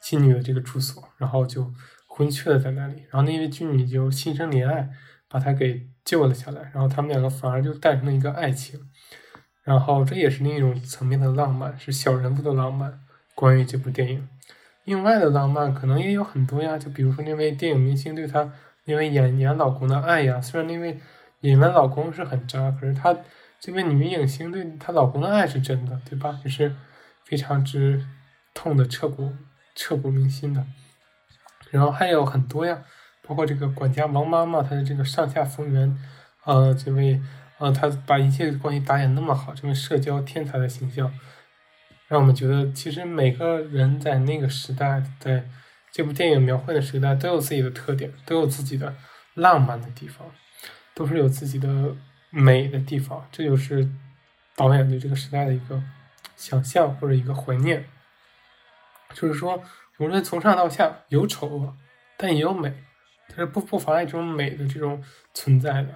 [0.00, 1.68] 妓女的这个住所，然后就
[2.06, 3.02] 昏厥了在那里。
[3.10, 4.88] 然后那位妓女就心生怜爱，
[5.28, 6.70] 把他给救了下来。
[6.72, 8.78] 然后他们两个反而就诞生了一个爱情。
[9.64, 13.00] 然后这也是另一种层面的浪漫，是小人物的浪漫。
[13.34, 14.28] 关于这部电影，
[14.84, 18.52] 另外的浪漫可能也有很多呀，就比如说那位电影明星对他
[18.84, 20.40] 那位演员老公的爱呀。
[20.40, 21.00] 虽然那位
[21.40, 23.16] 演员老公是很渣，可是他。
[23.62, 26.40] 这位女影星对她老公的爱是真的，对吧？
[26.42, 26.74] 也是
[27.24, 28.04] 非常之
[28.52, 29.32] 痛的、彻骨
[29.76, 30.66] 彻骨铭心的。
[31.70, 32.82] 然后还有很多呀，
[33.24, 35.96] 包括这个管家王妈妈，她的这个上下逢源，
[36.44, 37.22] 呃，这位
[37.58, 41.14] 呃，她把一切关系打演那么好，这位社交天才的形象，
[42.08, 45.48] 让我们觉得其实每个人在那个时代，在
[45.92, 48.92] 这部电影描绘的时代，都有自己的特点，都有自己的
[49.34, 50.26] 浪漫的地方，
[50.96, 51.94] 都是有自己的。
[52.34, 53.86] 美的地方，这就是
[54.56, 55.82] 导演对这个时代的一个
[56.34, 57.84] 想象或者一个怀念。
[59.12, 59.62] 就是说，
[59.98, 61.76] 无论从上到下，有丑恶，
[62.16, 62.72] 但也有美，
[63.28, 65.94] 但是不不妨碍这种美的这种存在的。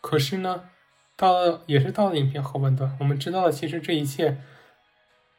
[0.00, 0.64] 可是呢，
[1.14, 4.38] 到了也是到了影片后半段，我们知道了，其实这一切，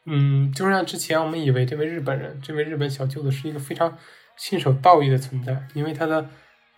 [0.05, 3.97] 嗯，就像之前我们以为这位日本人，这位日本小舅子是一个非常
[4.37, 6.29] 信守道义的存在，因为他的。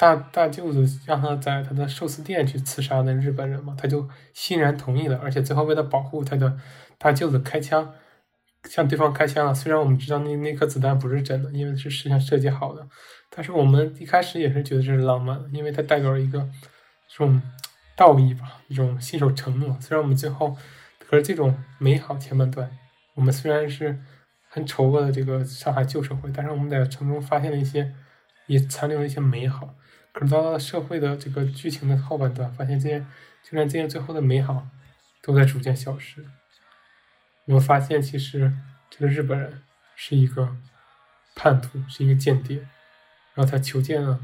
[0.04, 6.58] 大大舅子让他在他的寿司店去刺杀那日本人嘛，他就欣然同意了，而且最后为了保护他的
[6.98, 7.94] 大舅子开枪，
[8.66, 9.54] 向对方开枪了。
[9.54, 12.86] 虽然我们知道那那颗子弹不是真的，因为是事先设计好的，
[13.30, 16.39] 但是我们一开始也是觉得这是浪漫的，因为它代表了一个
[17.08, 17.42] 这种
[17.96, 19.78] 道义吧，一种信守承诺。
[19.80, 20.54] 虽然我们最后，
[21.00, 22.70] 可是这种美好前半段，
[23.16, 23.98] 我们虽然是
[24.50, 27.94] 很丑恶的这个上海旧社会，但是我们在城中发现了一些，
[28.48, 29.74] 也残留了一些美好。
[30.13, 32.99] 可是到了社会的这个剧情的后半段，发现这些，
[33.43, 34.67] 就连这些最后的美好，
[35.23, 36.23] 都在逐渐消失。
[37.45, 38.54] 我们发现，其实
[38.91, 39.63] 这个日本人
[39.95, 40.56] 是一个
[41.36, 42.58] 叛徒，是一个间谍，
[43.34, 44.19] 然后他求见了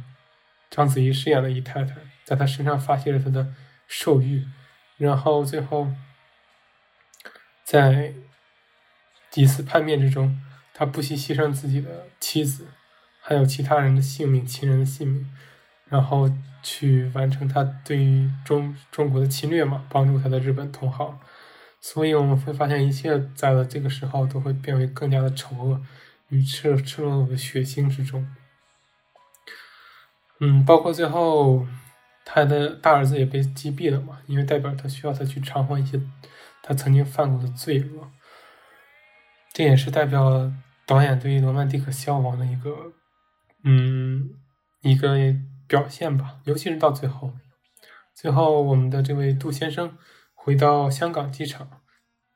[0.69, 3.51] 章子怡饰演的姨太太，在他身上发泄了他的
[3.87, 4.47] 兽欲，
[4.97, 5.91] 然后最后
[7.63, 8.13] 在
[9.31, 10.39] 几次叛变之中，
[10.73, 12.67] 他不惜牺牲自己的妻子，
[13.19, 15.27] 还有其他人的性命、亲人的性命。
[15.89, 16.29] 然后
[16.61, 21.17] 去完成他对于中中国的侵略嘛，帮助他的日本同行，
[21.81, 25.81] 所以我们会发现一切在了这个时候都会变为更加的丑恶
[26.27, 28.27] 与赤赤裸裸的血腥之中。
[30.41, 31.65] 嗯，包括最后
[32.23, 35.99] 他的大儿子也被击毙了嘛，因为代表他需要他去偿还一些
[36.61, 38.11] 他曾经犯过的罪恶。
[39.53, 40.51] 这也是代表
[40.85, 42.93] 导演对于罗曼蒂克消亡的一个
[43.63, 44.29] 嗯
[44.81, 45.17] 一个。
[45.69, 47.31] 表现吧，尤其是到最后，
[48.15, 49.95] 最后我们的这位杜先生
[50.33, 51.81] 回到香港机场，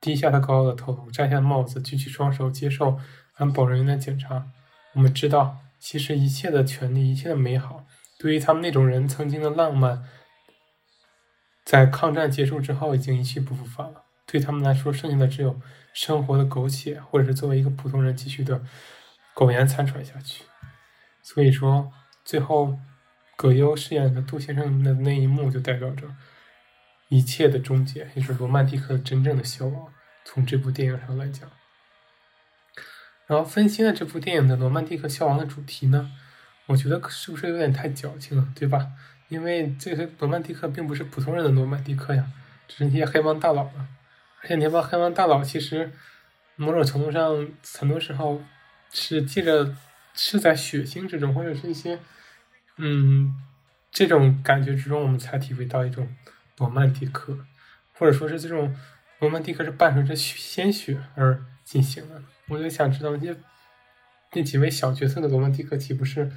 [0.00, 3.00] 低下他高傲的头，摘下帽子，举起双手，接受
[3.34, 4.46] 安保人员的检查。
[4.94, 7.84] 我们知道，其实一切的权利，一切的美好，
[8.20, 10.04] 对于他们那种人曾经的浪漫，
[11.64, 14.04] 在抗战结束之后已经一去不复返了。
[14.26, 15.60] 对他们来说，剩下的只有
[15.92, 18.62] 生活的苟且，或者是作为一个普通人继续的
[19.34, 20.44] 苟延残喘下去。
[21.22, 21.92] 所以说，
[22.24, 22.78] 最后
[23.36, 26.08] 葛优饰演的杜先生的那一幕，就代表着。
[27.08, 29.92] 一切的终结，也是罗曼蒂克真正的消亡。
[30.24, 31.48] 从这部电影上来讲，
[33.26, 36.10] 然后分析了这部电影的罗曼蒂克消亡的主题呢，
[36.66, 38.88] 我觉得是不是有点太矫情了，对吧？
[39.28, 42.26] 因为这些罗曼蒂克并不是普通人的罗曼蒂克呀，
[42.66, 43.86] 只是那些黑帮大佬啊。
[44.40, 45.92] 而且那帮黑帮大佬其实
[46.56, 48.42] 某种程度上，很多时候
[48.92, 49.76] 是借着
[50.14, 51.98] 是在血腥之中，或者是一些
[52.76, 53.34] 嗯
[53.90, 56.08] 这种感觉之中，我们才体会到一种。
[56.58, 57.36] 罗曼蒂克，
[57.94, 58.72] 或者说是这种
[59.18, 62.22] 罗曼蒂克是伴随着鲜血而进行的。
[62.46, 63.34] 我就想知道那
[64.34, 66.30] 那几位小角色的罗曼蒂克岂不是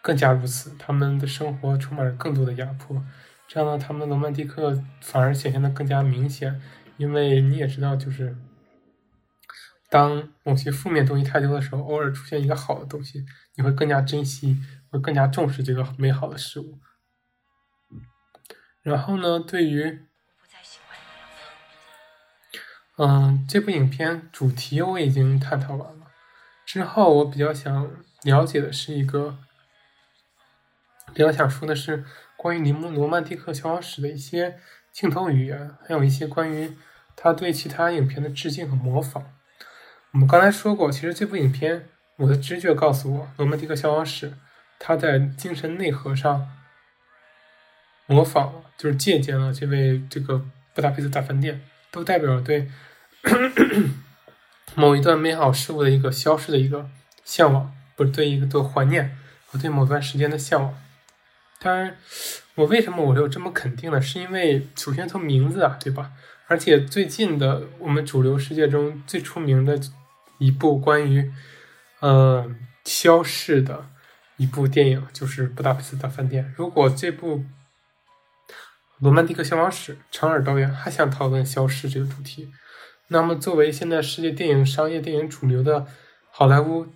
[0.00, 0.72] 更加如此？
[0.78, 3.04] 他们的生活充满了更多的压迫，
[3.48, 6.62] 这样呢，他们的罗曼蒂克反而显现的更加明显。
[6.96, 8.36] 因为你也知道，就是
[9.90, 13.24] 当某些负面东西太多的时候，偶尔出现一个好的东西，
[13.54, 14.58] 你会更加珍惜，
[14.90, 16.78] 会更加重视这个美好的事物。
[18.82, 20.00] 然后呢，对于，
[22.96, 26.06] 嗯，这部影片主题我已经探讨完了。
[26.66, 27.90] 之后我比较想
[28.24, 29.38] 了解的是一个，
[31.14, 32.04] 比较想说的是
[32.36, 34.60] 关于《尼姆罗曼蒂克消亡史》的一些
[34.92, 36.76] 镜头语言，还有一些关于
[37.16, 39.37] 他对其他影片的致敬和模仿。
[40.12, 44.30] 我们刚才说过，其实这部影片，我的直觉告诉我，《罗曼蒂克消亡史》
[44.78, 46.50] 它在精神内核上。
[48.10, 50.42] 模仿了，就是借鉴了这位这个
[50.72, 52.66] 布达佩斯大饭店，都代表了对
[54.74, 56.88] 某一段美好事物的一个消失的一个
[57.22, 60.74] 向往，不是对一个的怀念和对某段时间的向往。
[61.58, 61.98] 当然，
[62.54, 64.00] 我为什么我有这么肯定呢？
[64.00, 66.12] 是因为首先从名字啊，对吧？
[66.48, 69.78] 而且最近的我们主流世界中最出名的
[70.38, 71.30] 一部关于
[72.00, 72.50] 呃
[72.84, 73.86] 消逝的
[74.38, 76.44] 一部电影就是《布达佩斯大饭店》。
[76.56, 77.44] 如果这部
[78.98, 82.50] 罗曼蒂克消亡史，长尔导演还想讨论消失这个主题。
[83.08, 85.86] 那么，作为现在世界电影、商业电影主流的
[86.30, 86.86] 好莱坞，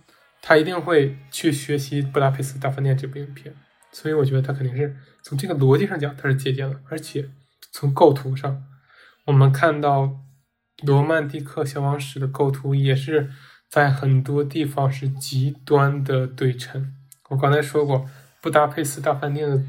[0.40, 3.54] 他一定会去学习《布达佩斯大饭店》这部影片。
[3.92, 6.80] 所以，我觉得他肯定是从这个逻辑上讲，他是借鉴了。
[6.88, 7.30] 而且，
[7.70, 8.62] 从构图上，
[9.26, 10.20] 我们看到
[10.84, 13.30] 罗曼蒂克消亡史的构图也是
[13.68, 16.94] 在很多地方是极端的对称。
[17.28, 17.98] 我刚才说过，
[18.40, 19.62] 《布达佩斯大饭店》的。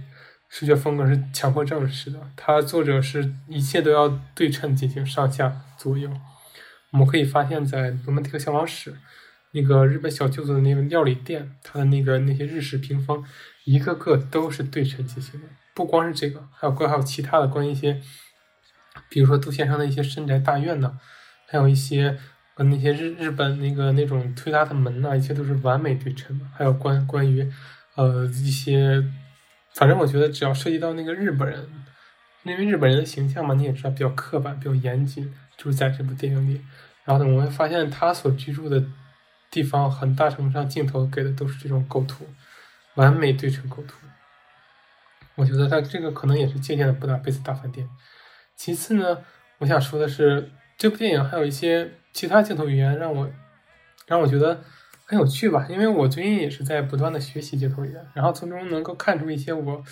[0.56, 6.08] 视觉风格是强迫症式的，它作者是一切都要对称进行上下左右。
[6.92, 8.92] 我们可以发现，在《罗曼蒂克消亡史》
[9.54, 13.26] 那个日本小舅子的那个料理店，它的那个那些日式屏风，
[13.64, 15.48] 一个个都是对称进行的。
[15.74, 18.00] 不光是这个，还有关还有其他的关于一些，
[19.10, 21.00] 比如说杜先生的一些深宅大院呢，
[21.48, 22.18] 还有一些
[22.56, 26.46] 跟那些日日本那个那种推拉的门呐，一切都是完美对称的。
[26.54, 27.52] 还有关关于
[27.96, 29.04] 呃一些。
[29.76, 31.68] 反正我觉得，只要涉及到那个日本人，
[32.44, 36.62] 因为日本人的形象嘛，你也知道比较刻板、比较严谨，就是在这部电影里。
[37.06, 38.86] 然后呢，我会发现他所居住的
[39.50, 42.24] 地方，很大程度上镜头给的都是这种构图，
[42.94, 43.96] 完美对称构图。
[45.34, 47.88] 我觉得他这个可能也是借鉴了《布达佩斯大饭店》。
[48.56, 49.20] 其次呢，
[49.60, 53.30] 我想说的是，这部电影还有一些其他镜头语言，让我
[54.08, 54.64] 让我觉得。
[55.06, 55.68] 很有趣吧？
[55.70, 59.84] 因为我最近也是在不断的学习镜头语言，然后从中能够看出一些我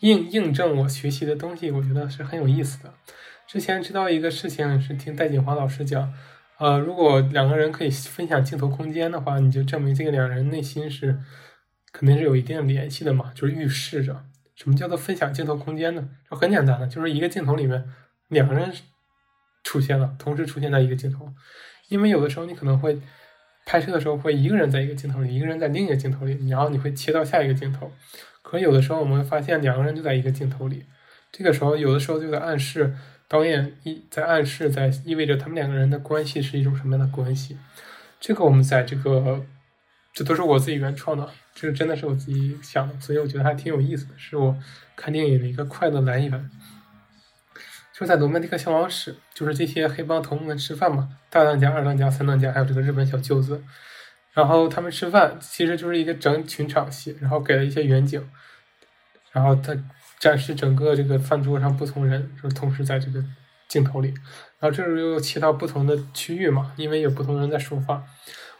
[0.00, 2.92] 印印证我学习的东西，我觉得是很有意思的。
[3.46, 6.12] 之前知道一个事情是听戴锦华老师讲，
[6.58, 11.20] 呃，如果两个人可以分享镜头空间的话，你就证明这个两人内心是
[11.92, 14.24] 肯定是有一定联系的嘛，就是预示着
[14.56, 16.08] 什么叫做分享镜头空间呢？
[16.28, 17.88] 就很简单的，就是一个镜头里面
[18.28, 18.72] 两个人
[19.62, 21.32] 出现了，同时出现在一个镜头，
[21.88, 23.00] 因为有的时候你可能会。
[23.68, 27.90] 拍摄的时候会一个人在一个镜头里，一个人在另一个镜头里，然后你会切到下一个镜头。
[28.40, 30.84] 可有的时候我们会发现两个人就在一个镜头里，
[31.32, 32.94] 这个时候有的时候就在暗示
[33.26, 37.58] 导演一在暗示在意味着他们两个人的关系是一种什么样的关系。
[38.20, 39.44] 这个我们在这个
[40.12, 44.56] 这都是我自己原创的，这个真的是我自己想的，所以我觉得还挺有意思的，是我
[44.94, 46.50] 看电影的一个快乐来源。
[47.98, 53.64] 就在罗曼蒂克消亡史，就是这些黑帮头目们吃饭嘛，大当家、二当家、三当家，还有这个日本小舅子，
[54.34, 58.28] 然后他们吃饭，其实就是一个整群场戏，然后给了一些远景，
[59.32, 59.74] 然后他
[60.18, 63.24] 展示整个这个饭桌上不同人，就同时在这个
[63.66, 64.08] 镜头里，
[64.58, 68.04] 然后这时候又切到不同的区域嘛，因为有不同人在说话。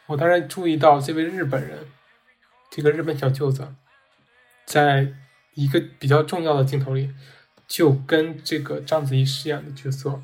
[0.06, 1.80] 我当然注意到这位日本人，
[2.70, 3.68] 这个日本小舅子，
[4.64, 5.12] 在
[5.52, 7.12] 一个比较重要的镜头里，
[7.66, 10.22] 就跟这个章子怡饰演的角色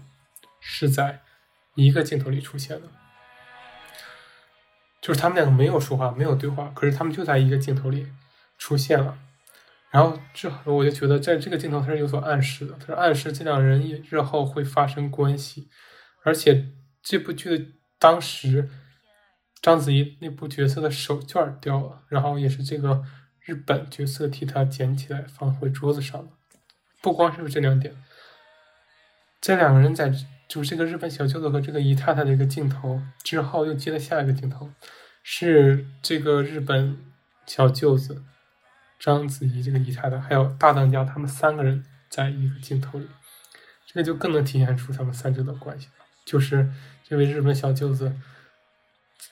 [0.61, 1.21] 是在
[1.75, 2.89] 一个镜头里出现的，
[5.01, 8.07] 就是他们两个没有说话，没有对话，可是他们就在一个镜头里
[8.59, 9.19] 出现了。
[9.91, 15.69] 然后之后我就觉得，在这个镜头它是有所暗示的，它是暗示这两人也日后会发生关系，
[16.23, 16.69] 而且
[17.03, 17.67] 这部剧的
[17.99, 18.71] 当时。
[19.61, 23.05] 章子怡那部角色的手绢掉了，然后也是这个
[23.39, 26.33] 日本角色替她捡起来放回桌子上的。
[27.03, 27.95] 不光是这两点，
[29.41, 30.11] 这两个人在
[30.49, 34.71] 就是这个日本小舅子和这个姨太太的一个镜头之后，又接了下一个镜头，
[35.23, 36.97] 是这个日本
[37.47, 38.23] 小舅子
[38.99, 43.09] 章子怡这个姨太太还有大当家他们三个人在一个镜头里，
[43.87, 45.89] 这个就更能体现出他们三者的关系。
[46.25, 46.71] 就是
[47.03, 48.15] 这位日本小舅子。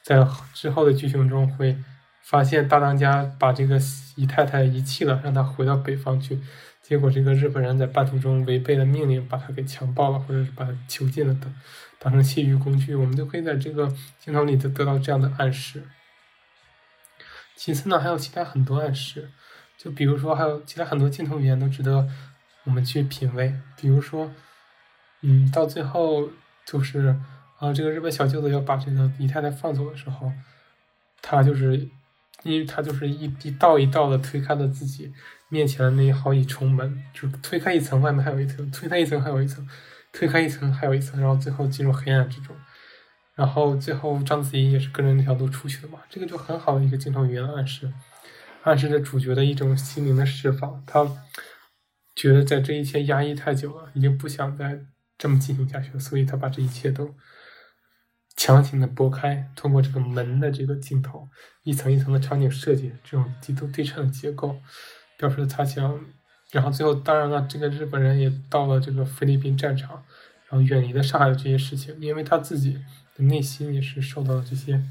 [0.05, 1.77] 在之后的剧情中会
[2.23, 3.79] 发现大当家把这个
[4.15, 6.41] 姨太太遗弃了，让她回到北方去。
[6.91, 11.55] 结果这个日本人在半途中违背了命令，把她给强暴了，或者是把她囚禁了等，
[12.01, 12.97] 当成泄欲工具。
[12.97, 13.87] 我们都可以在这个
[14.19, 15.85] 镜头里得得到这样的暗示。
[17.55, 19.31] 其次呢，还有其他很多暗示，
[19.79, 22.09] 就比如说还有其他很多镜头语言都值得
[22.65, 23.55] 我们去品味。
[23.77, 24.33] 比如说，
[25.21, 26.29] 嗯，到最后
[26.67, 27.17] 就是。
[27.61, 30.33] 啊，这个日本小舅子要把这个姨太太放走的时候，
[31.21, 31.77] 他就是，
[32.43, 35.13] 因为他就是一一道一道的推开了自己
[35.51, 39.69] 面前的那好几重门，就推开一层，外面还有一层，推开一层还有一层，
[40.13, 42.57] 推开一层还有一层，然后最后进入黑暗之中，
[43.35, 47.93] 然后最后章子怡也是跟着那条路出去的嘛，这个就很好的一个镜头语言暗示，
[48.63, 51.05] 暗示着主角的一种心灵的释放，他
[52.15, 54.81] 觉得在这一切压抑太久了，已经不想再
[55.19, 57.15] 这么进行下去了，所以他把这一切都。
[58.37, 61.29] 强行的拨开，通过这个门的这个镜头，
[61.63, 64.59] 一层一层的场景设计，这种极度对称的结构，
[65.21, 66.01] 表示擦枪，
[66.51, 70.03] 然后最后当然了，这个日本人也到了这个菲律宾战场，
[70.49, 72.81] 然后远离了上海的这些事情，因为他自己
[73.15, 74.83] 的内心也是受到了这些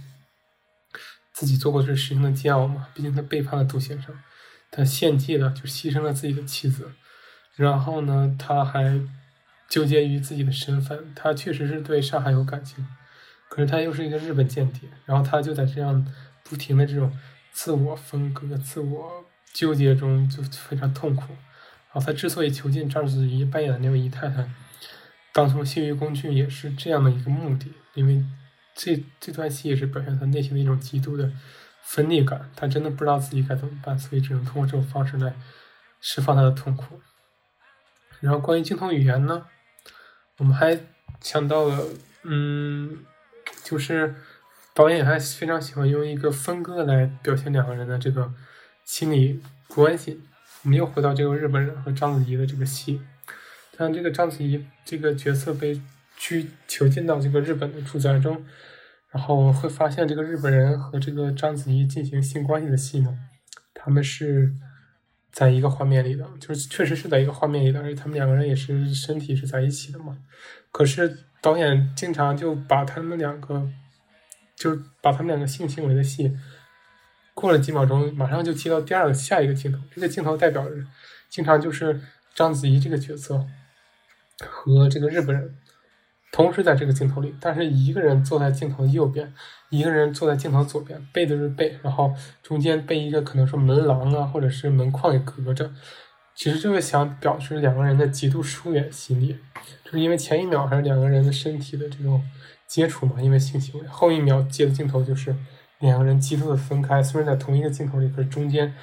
[1.34, 4.16] 自己做过这事情的煎熬嘛，毕竟他背叛了杜先生，
[4.70, 6.92] 他献祭了，就牺牲了自己的妻子，
[7.56, 9.02] 然后呢，他还
[9.68, 12.88] 纠结于自己的身份，他确实是对上海有感情。
[13.50, 16.06] 可是他又是一个日本间谍，然后他就在这样
[16.44, 17.12] 不停的这种
[17.52, 21.34] 自我分割、自我纠结中就非常痛苦。
[21.92, 24.50] 然后他之所以囚禁章子怡扮演的那位姨太太，
[25.34, 28.24] 当成泄欲工具也是这样的一个目的，因为
[28.76, 31.32] 这这段戏也是表现他内心的一种极度的
[31.84, 35.36] 分裂感，他真的不知道自己该怎么办，所以只能通过这种方式来
[36.00, 37.00] 释放他的痛苦。
[38.20, 39.46] 然后关于镜头语言呢，
[40.38, 40.80] 我们还
[41.22, 41.86] 想到了，
[42.24, 43.06] 嗯。
[43.64, 44.16] 就是
[44.74, 48.32] 导演还非常喜欢用一个分割来表现两个人的这个
[48.90, 50.20] 心理关系。
[50.64, 53.00] 我们又回到这个日本人和章子怡的这个戏，
[53.78, 55.80] 像这个章子怡这个角色被
[56.18, 58.44] 拘囚禁到这个日本的住宅中，
[59.12, 63.16] 然后会发现这个日本人和这个章子怡进行性关系的戏呢，
[63.76, 64.56] 他们是
[65.32, 70.18] 在一个画面里的，就是确实是在一个画面里的，而且他们两个人也是身体是在一起的嘛。
[70.72, 71.26] 可是。
[71.42, 73.66] 导演经常就把他们两个，
[74.58, 76.36] 就是把他们两个性行为的戏，
[77.40, 79.80] 过了几秒钟，马上就接到第二个下一个镜头。
[79.96, 80.76] 这个镜头代表着，
[81.30, 82.02] 经常就是
[82.36, 83.46] 章子怡这个角色
[84.46, 85.56] 和这个日本人
[86.34, 89.34] 同时在这个镜头里，但是一个人坐在镜头右边，
[89.70, 92.14] 一个人坐在镜头左边，背对着背，然后
[92.44, 95.72] 中间被一个可能说门廊啊，或者是门框给隔着。
[96.36, 99.38] 其实就是想表示两个人的极度疏远心理。
[99.84, 102.24] 就是因为前一秒还是两个人的身体的这种
[102.68, 105.36] 接触嘛，因为性行为，后一秒接的镜头就是
[105.80, 108.74] 两个人极度的分开，虽然在同一个镜头里，可是中间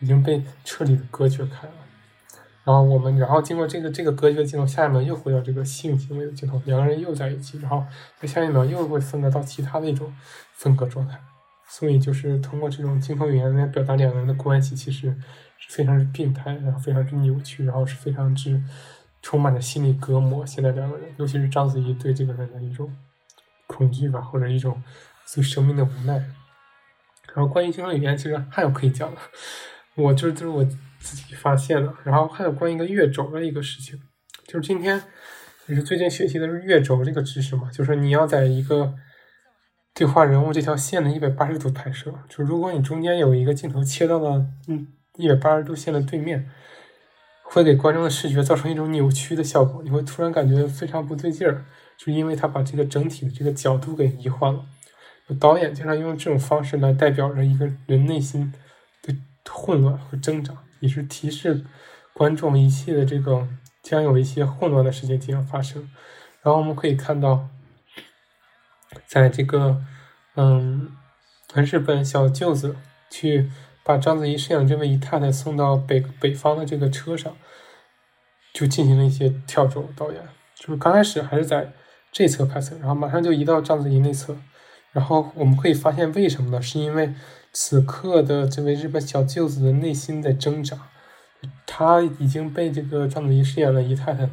[0.00, 1.72] 已经被彻底的隔绝开了。
[2.64, 7.84] 然后我们，然后经过这个这个隔绝镜头，下一秒又回到这个性行为的镜头，两个人又在一起，然后
[8.18, 10.14] 在下一秒又会分割到其他的一种
[10.54, 11.18] 分割状态。
[11.68, 15.16] 所以就是通过这种镜头语言来表达两个人的关系，其实
[15.58, 18.62] 是非常之病态，然后非常之扭曲，然后是非常之。
[19.24, 22.92] 充满着心理隔膜，现在两个人，尤其是章子怡对这个人的一种
[23.68, 24.82] 恐惧吧，或者一种
[25.32, 26.20] 对生命的无奈。
[27.34, 29.20] 然后关于镜头语言，其实还有可以讲的，
[29.94, 30.64] 我就是就是我
[30.98, 31.92] 自己发现的。
[32.04, 33.98] 然后还有关于一个月轴的一个事情，
[34.46, 35.02] 就是今天
[35.66, 38.94] 也是最近学习的是月轴这个知识嘛，就是你要在一个
[39.94, 46.50] 对话人物这条线的一百八十度拍摄，就如果你中间有一个镜头切到了嗯一百八十度线的对面。
[47.44, 51.66] 会给观众的视觉造成一种扭曲的效果，你会突然感觉非常不对劲儿，
[51.98, 54.64] 就因为他把这个整体的这个角度给移换了。
[55.40, 58.52] 导演经常用这种方式来代表着一个人内心
[59.02, 59.14] 的
[59.48, 61.64] 混乱和挣扎，也是提示
[62.12, 63.48] 观众一切的这个
[63.82, 65.88] 将有一些混乱的事情即将发生。
[66.42, 67.48] 然后我们可以看到，
[69.06, 69.82] 在这个
[70.34, 70.92] 嗯，
[71.54, 72.76] 日本小舅子
[73.10, 73.50] 去
[73.84, 77.36] 把章子怡饰演这位姨太太送到北北方的这个车上，
[78.52, 79.88] 就进行了一些跳轴。
[79.96, 80.22] 导演
[80.56, 81.72] 就是刚开始还是在
[82.10, 84.36] 这侧拍摄，然后马上就移到章子怡那侧。
[84.92, 86.60] 然后我们可以发现，为什么呢？
[86.60, 87.14] 是因为
[87.50, 90.78] 此刻的这位日本小舅子的内心在挣扎，
[91.66, 94.28] 他已经被这个章子怡饰演的姨太太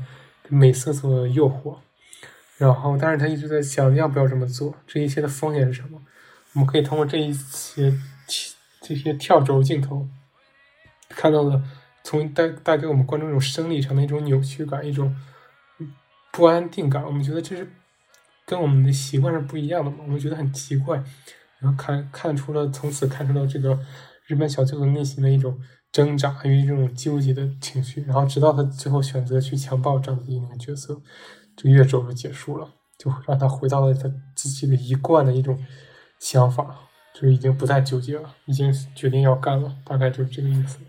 [0.50, 1.78] 美色所诱惑，
[2.58, 6.02] 然后但是他一直在想要不要这么做，这一切的风险是什么？
[6.54, 7.94] 我们可以通过这一些
[8.82, 10.08] 这些跳轴镜头
[11.08, 11.64] 看到了，
[12.04, 15.16] 从带带给我们观众一种生理上的一种扭曲感，一种
[16.34, 17.06] 不安定感。
[17.06, 17.72] 我们觉得这是。
[18.50, 20.98] 跟我们的习惯是不一样的嘛，我们觉得很奇怪，
[21.60, 23.80] 然后看看出了，从此看出了这个
[24.26, 25.56] 日本小舅子内心的一种
[25.92, 31.00] 挣扎与这种纠结的情绪，然后直到他最后选择去强暴章子怡那个角色，
[31.56, 35.64] 这个月轴就结束了，就让他回到了他自己的一贯的一种
[36.20, 36.76] 想法，
[37.14, 40.80] 就是已经不再纠结了，已经决定要干了，大概就是这个意思。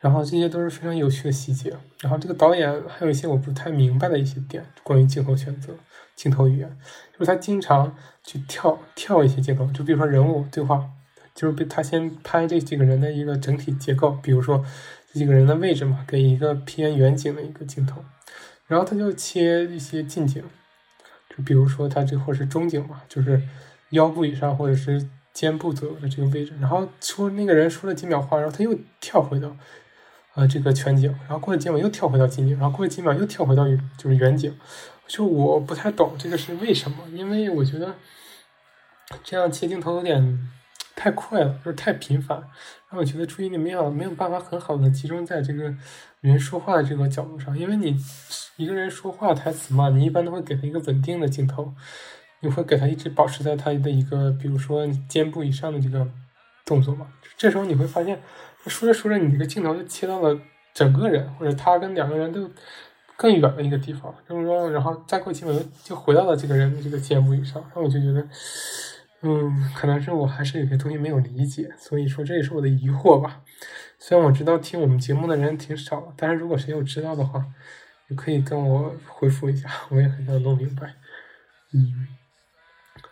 [0.00, 1.76] 然后这些都是非常有趣的细节。
[2.00, 5.74] 然后这个导演还有一些我不太明白的一些点，关于镜头选择、
[6.16, 6.78] 镜头语言，
[7.12, 7.94] 就是他经常
[8.24, 10.88] 去跳跳一些镜头，就比如说人物对话，
[11.34, 14.64] 就是被他先拍这几个人的一个整体结构，比如说
[15.12, 18.02] 这几个人的位置嘛，给一个偏远景的一个镜头，
[18.66, 20.42] 然后他就切一些近景，
[21.28, 23.42] 就比如说他这或是中景嘛，就是
[23.90, 29.54] 腰部以上或者是肩部左右的这个位置，然后说那个人说了几秒话，然后他又跳回到。
[30.36, 33.66] 呃，这个全景，然后过了几秒又跳回到近景，然后过了几秒又跳回到
[33.98, 34.56] 就是远景，
[35.08, 37.96] 就我不太懂这个是为什么，因为我觉得
[39.24, 40.48] 这样切镜头有点
[40.94, 42.40] 太快了，就是太频繁，
[42.90, 45.74] 让我觉得注意力没有没有办法很好的集中在这个
[46.20, 47.96] 人说话的这个角度上，因为你
[48.56, 51.74] 一个人说话台词嘛，你一般都会给他一个稳定的镜头，
[52.38, 56.06] 你会给他一直保持在他的一个，比如说肩部以上的这个
[56.64, 58.20] 动作嘛，这时候你会发现。
[58.66, 60.38] 说着说着，你这个镜头就切到了
[60.74, 62.50] 整个人，或者他跟两个人都
[63.16, 68.28] 更远的一个地方，就是说，然后再过几秒又就回到了这个人的这个肩部以上，那我就觉得，
[69.22, 73.42] 嗯，可能是我还是有些东西没有理解，所以说这也是我的疑惑吧。
[73.98, 77.44] 虽然我知道听我们节目的人挺少，但是如果谁有知道的话，
[78.08, 80.94] 也可以跟我回复一下，我也很想弄明白。
[81.72, 82.08] 嗯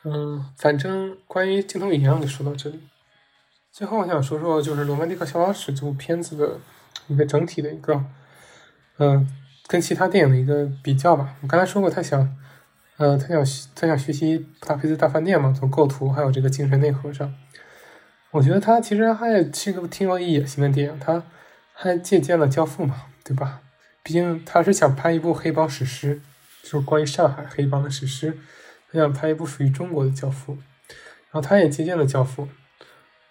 [0.05, 2.81] 嗯，反正关于镜头语言，我就说到这里。
[3.71, 6.59] 最后我想说说，就是《罗曼蒂克消亡史》这部片子的
[7.07, 8.05] 一个整体的一个，
[8.97, 9.29] 嗯，
[9.69, 11.37] 跟其他电影的一个比较吧。
[11.43, 12.37] 我刚才说过，他想，
[12.97, 13.45] 呃，他想
[13.77, 17.33] 他想学习《布达佩斯大饭店》嘛，从构图还有这个精神内核上，
[18.33, 20.99] 我觉得他其实还是一个挺有野心的电影。
[20.99, 21.23] 他
[21.73, 23.61] 还借鉴了《教父》嘛，对吧？
[24.03, 26.21] 毕竟他是想拍一部黑帮史诗，
[26.63, 28.37] 就是关于上海黑帮的史诗。
[28.91, 30.55] 他想拍一部属于中国的《教父》，
[31.31, 32.47] 然后他也借鉴了《教父》。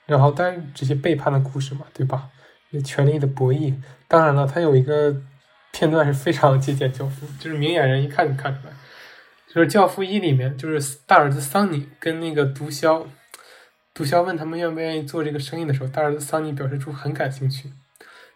[0.07, 2.29] 然后，但是这些背叛的故事嘛，对吧？
[2.71, 3.75] 那权力的博弈，
[4.07, 5.15] 当然了，他有一个
[5.71, 8.73] 片段是非常借鉴《教父》，就是明眼人一看就看出来，
[9.47, 13.05] 就是《教父一》里面，就是大儿子桑尼跟那个毒枭，
[13.93, 17.71] 毒枭问他们愿不愿意做这个生意的时候，大儿子桑尼表示出很感兴趣，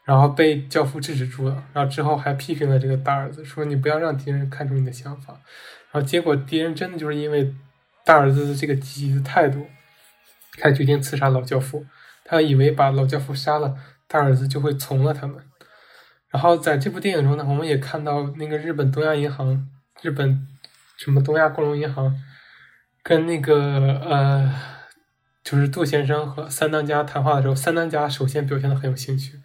[0.05, 5.33] 然后被教父制止住了，然后之后还批评了这个大儿子，说你不要让敌人看出你的想法，
[5.91, 7.53] 然后结果敌人真的就是因为
[8.05, 9.67] 大儿子的这个积极的态度。
[10.59, 11.85] 他决定刺杀老教父，
[12.23, 13.75] 他以为把老教父杀了，
[14.07, 15.37] 大儿子就会从了他们。
[16.29, 19.67] 然后在这部电影中呢，我们也看到那个日本东亚银行、
[20.01, 20.47] 日本
[20.97, 22.15] 什么东亚共荣银行
[23.03, 24.53] 跟那个呃，
[25.43, 29.41] 就是杜先生和三当家谈话的时候，三当家首先表现的很有兴趣，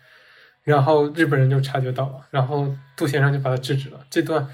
[0.63, 4.07] 然后日本人就察觉到了，然后杜先生就把他制止了。
[4.09, 4.47] 这段，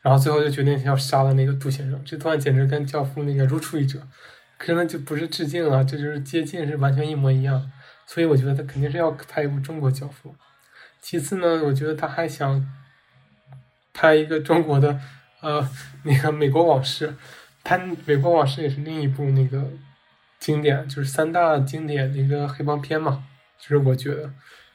[0.00, 2.02] 然后最后就决定要杀了那个杜先生。
[2.04, 4.00] 这段简直跟教父那个如出一辙。
[4.64, 7.70] 可能就不是致敬了，这就是接近，是完全一模一样。
[8.06, 10.34] 所以我觉得他肯定是要拍一部中国教父。
[11.02, 12.66] 其次呢，我觉得他还想
[13.92, 14.98] 拍一个中国的，
[15.42, 15.68] 呃，
[16.04, 17.14] 那个美国往事。
[17.62, 19.70] 拍美国往事也是另一部那个
[20.38, 23.24] 经典，就是三大经典的一个黑帮片嘛。
[23.58, 24.30] 就是我觉得，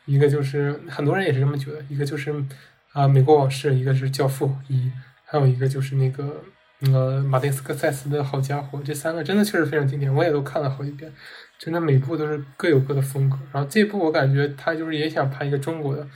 [0.05, 2.45] 一个就是很多人也是这么觉得，一个就是
[2.93, 4.91] 啊美国往事，一个是教父一，
[5.25, 6.43] 还有一个就是那个。
[6.81, 11.11] 那个马丁斯科塞斯的好家伙，这三个真的确实非常经典，我也都看了好几遍。
[11.57, 13.37] 真的每部都是各有各的风格。
[13.51, 16.07] 然后这部我感觉他就是也想拍一个中国的，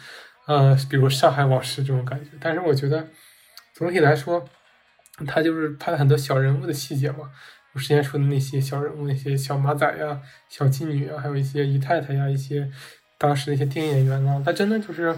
[0.47, 2.32] 呃，比如《上海往事》这种感觉。
[2.39, 3.05] 但是我觉得
[3.74, 4.47] 总体来说，
[5.28, 7.30] 他就是拍了很多小人物的细节嘛。
[7.74, 12.72] 我之前说的那些小人物，那些小马仔呀、小妓女啊，还有一些姨太太呀，一些
[13.18, 15.14] 当时那些电影演员啊，他真的就是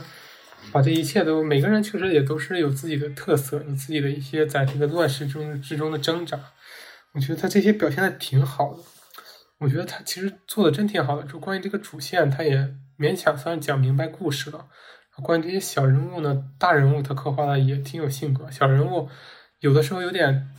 [0.71, 6.39] 把这一切都每个人确实也都是有自己的特色，有自己的一些在这个乱世中之中的挣扎。
[7.13, 8.83] 我觉得他这些表现的挺好的。
[9.59, 11.23] 我觉得他其实做的真挺好的。
[11.27, 14.67] 就关于这个主线，他也勉强算是讲明白故事了。
[15.23, 19.07] 关于这些小人物呢，大人物他刻画的也挺有性格，小人物
[19.61, 20.49] 有的时候有点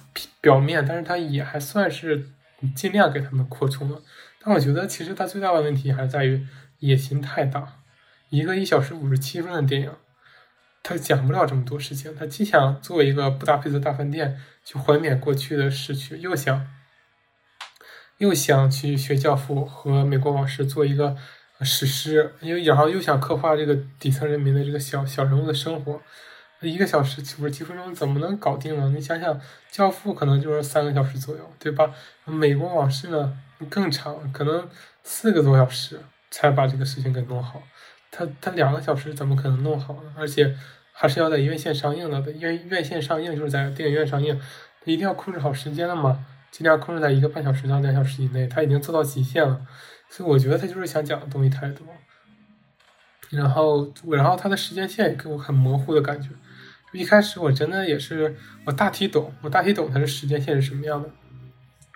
[0.41, 2.31] 表面，但是他也还算是
[2.75, 4.01] 尽量给他们扩充了。
[4.43, 6.47] 但我觉得其实他最大的问题还是在于
[6.79, 7.81] 野心太大。
[8.29, 9.93] 一个一小时五十七分的电影，
[10.83, 12.15] 他讲不了这么多事情。
[12.15, 16.67] 他既想做一个布达佩斯大饭店，去怀缅过去的逝去，又想
[18.19, 21.17] 又想去学教父和美国往事做一个
[21.61, 26.01] 史诗，又然后又想刻画这个底层人民的这个小小人物的生活。
[26.63, 28.91] 一个小时五十七分钟怎么能搞定呢？
[28.95, 31.95] 你想想，教父可能就是三个小时左右，对吧？
[32.25, 34.67] 美国往事呢更长，可能
[35.05, 36.01] 四个多小时
[36.31, 37.63] 才把这个事情给弄好。
[38.17, 40.15] 他他两个小时怎么可能弄好呢？
[40.17, 40.57] 而且
[40.93, 44.41] 还是要在院线上映的，院院线上映就是在电影院上映，
[44.81, 48.47] 他一定要控制好时间的嘛，尽量控制在一个半小时到两小时以内。
[48.47, 49.61] 他已经做到极限了，
[50.09, 51.87] 所以我觉得他就是想讲的东西太多。
[53.31, 56.31] 然后，然后他的时间线也给我很模糊的感觉。
[56.93, 61.11] 一开始我真的也是，我大体懂，我大体懂他的时间线是什么样的，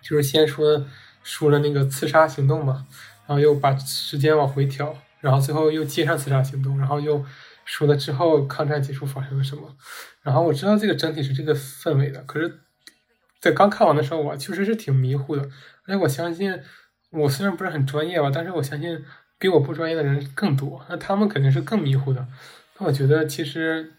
[0.03, 0.85] 就是先说
[1.23, 2.87] 说了那个刺杀行动嘛，
[3.27, 4.95] 然后又把时间往回调。
[5.21, 7.25] 然后最后又接上刺杀行动，然后又
[7.65, 9.77] 说了之后抗战结束发生了什么。
[10.23, 12.61] 然后我知道这个整体是这个氛围的，可是，
[13.39, 15.43] 在刚看完的时候，我确实是挺迷糊的。
[15.85, 16.59] 而且我相信，
[17.11, 19.05] 我虽然不是很专业吧，但是我相信
[19.39, 22.27] 比我不专业的人更多，那他们肯定是更迷糊的。
[22.79, 23.93] 那我觉得其实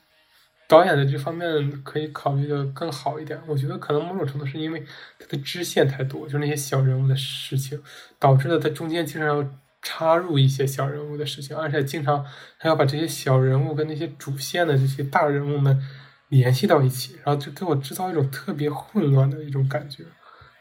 [0.68, 3.40] 导演的这方面可以考虑的更好一点。
[3.48, 4.84] 我觉得可能某种程度是因为
[5.20, 7.82] 他的支线太多，就那些小人物的事情，
[8.18, 9.50] 导致了他中间经常要。
[9.82, 12.24] 插入一些小人物的事情，而且经常
[12.58, 15.82] 还要把这些小人物跟那些主线的这些大人物们
[16.30, 20.04] 联系到一起，然后就给我制造一种特别混乱的一种感觉。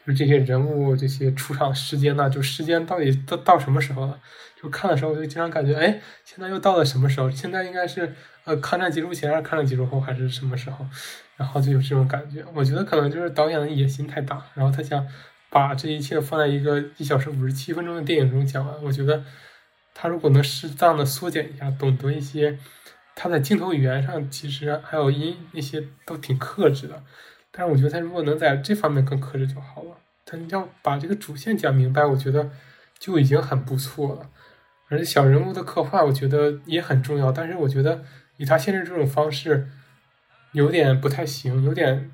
[0.07, 4.19] 就这些人物这些出场时间呢，就时间到底到到什么时候了？
[4.59, 7.29] 就看的时候就经常感觉，哎，现在又到了什么时候？
[7.29, 10.83] 现在应该是呃抗战结束前，还是抗战结束后，还是什么时候？
[11.37, 12.43] 然后就有这种感觉。
[12.55, 15.05] 我觉得可能就是导演的野心太大，然后他想。
[15.51, 19.21] 把这一切放在一个一小时五十七分钟的电影中讲完，我觉得
[19.93, 22.57] 他如果能适当的缩减一下，懂得一些
[23.15, 27.03] 他在镜头语言上其实还有音那些都挺克制的，
[27.51, 29.97] 但是我觉得他如果能在这方面更克制就好了。
[30.25, 32.49] 他要把这个主线讲明白，我觉得
[32.97, 34.29] 就已经很不错了。
[34.87, 38.05] 而且小人物的刻画，我觉得也很重要，但是我觉得
[38.37, 39.67] 以他现在这种方式
[40.53, 42.09] 有点不太行，有点。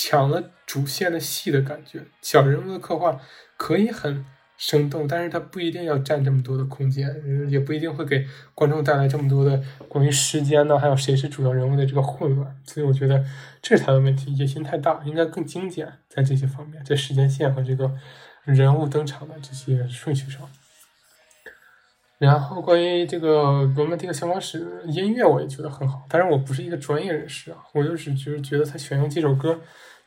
[0.00, 3.20] 抢了主线的戏的感觉，小人物的刻画
[3.56, 4.24] 可以很
[4.56, 7.12] 生动，但是它不一定要占这么多的空间，
[7.50, 8.24] 也不一定会给
[8.54, 12.56] 观众带来这么多的关于时间呢，还有谁是主要人物的这个混乱。
[12.64, 13.24] 所以我觉得
[13.60, 17.92] 这是他的问题，野心太大，应该更精简在这些方面，在时间线和这个
[18.44, 20.48] 人物登场的这些顺序上。
[22.18, 23.42] 然后关于这个
[23.74, 29.60] 《罗曼蒂克消亡史》音乐，我也觉得很好，但是我不是一个专业人士啊，我就是就是觉得他选用这首歌。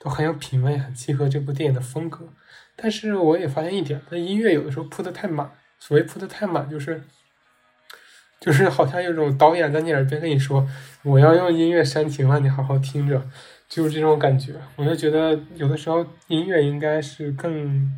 [0.03, 2.27] 都很有品味，很契合这部电影的风格。
[2.75, 5.51] 但是我也发现一点，那音乐有的时候铺的太满。
[5.77, 7.03] 所谓铺的太满，就是
[8.39, 10.67] 就是好像有种导演在你耳边跟你说
[11.03, 13.21] ：“我要用音乐煽情了，你好好听着。”
[13.69, 14.53] 就是这种感觉。
[14.75, 17.91] 我就觉得有的时候音乐应该是更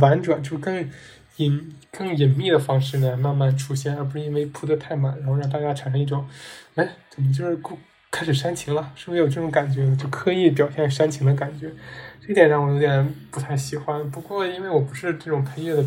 [0.00, 0.90] 婉转，就更
[1.36, 6.26] 隐、更隐秘的方式呢，慢慢出现，而不是因为铺的太满，然后让大家产生一种，
[6.74, 7.78] 哎，怎么就是故。
[8.14, 9.84] 开始煽情了，是不是有这种感觉？
[9.96, 11.68] 就刻意表现煽情的感觉，
[12.24, 14.08] 这点让我有点不太喜欢。
[14.08, 15.84] 不过因为我不是这种配乐的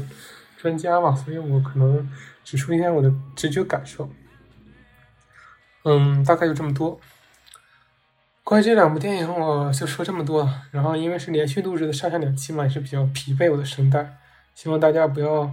[0.58, 2.12] 专家嘛，所以我可能
[2.44, 4.10] 只说一下我的直觉感受。
[5.86, 7.00] 嗯，大概就这么多。
[8.44, 10.54] 关于这两部电影，我就说这么多。
[10.72, 14.18] 然后因为是连续录制的上下两期嘛，也是比较疲惫我的声带，
[14.54, 15.50] 希望大家不要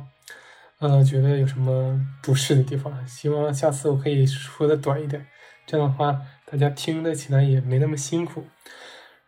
[0.80, 3.06] 呃觉得有什么不适的地方。
[3.06, 5.24] 希望下次我可以说的短一点，
[5.64, 6.20] 这样的话。
[6.50, 8.44] 大家听得起来也没那么辛苦。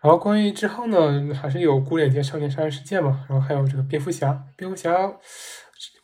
[0.01, 4.45] 然后关于之后呢，还是有《古典街少年杀人事件》嘛，然后还有这个蝙蝠侠。
[4.55, 5.13] 蝙蝠侠，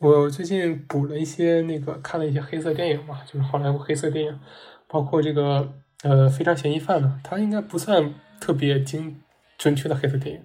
[0.01, 4.41] 我最近补了一些那个看了一些黑色电影嘛，就是好莱坞黑色电影，
[4.89, 9.21] 包括这个呃《非常嫌疑犯》呢，它应该不算特别精
[9.57, 10.43] 准确的黑色电影。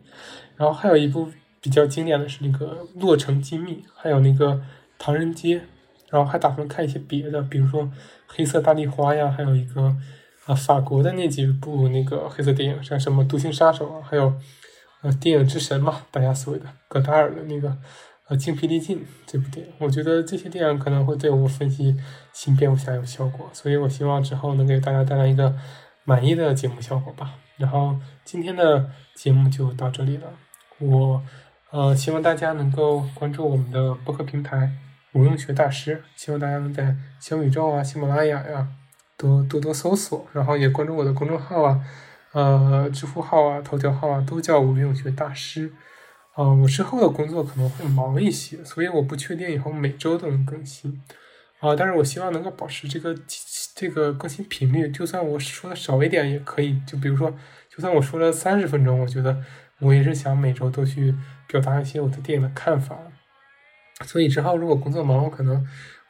[0.56, 4.54] 然后还有一部比较经典的是那个《洛城机密》，还有那个
[5.00, 5.60] 《唐人街》，
[6.10, 7.84] 然后还打算看一些别的，比如说
[8.28, 9.96] 《黑色大丽花》呀，还有一个
[10.48, 14.34] 啊法国的那几部那个黑色电影，像什么《独行杀手》啊，还有
[15.02, 17.78] 呃《电影之神》嘛，大家所谓的戈达尔的那个
[18.28, 21.96] 呃《精疲力尽》这部电影，我觉得这些电影可能会对我分析
[22.34, 25.54] 新蝙蝠侠有效果，所以我希望之后能给大家带来一个
[26.06, 27.36] 满意的节目效果吧。
[27.58, 30.32] 然后今天的节目就到这里了，
[30.80, 31.22] 我
[31.72, 34.72] 呃希望大家能够关注我们的播客平台
[35.14, 38.68] “无用学大师”，希望大家能在小宇宙啊、喜马拉雅呀
[39.18, 41.82] 多多多搜索，然后也关注我的公众号啊、
[42.32, 45.72] 呃知乎号啊、头条号啊，都叫“无用学大师”。
[46.36, 51.02] 啊，我之后的工作可能会忙一些，所以我不确定以后每周都能更新。
[51.60, 53.16] 啊，但是我希望能够保持这个
[53.74, 56.80] 这个更新频率，就算我说的少一点也可以。
[56.86, 57.34] 就比如说，
[57.76, 59.42] 就算我说了三十分钟，我觉得
[59.80, 61.16] 我也是想每周都去
[61.48, 62.96] 表达一些我对电影的看法。
[64.06, 65.66] 所以之后如果工作忙，我可能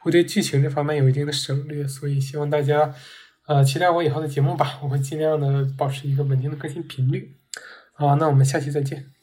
[0.08, 1.86] 会对剧情这方面有一定的省略。
[1.86, 2.94] 所以希望大家
[3.46, 7.36] 呃期待我以后的节目吧，我会尽量的保持一个稳定的更新频率。
[7.92, 9.17] 好，那我们下期再见。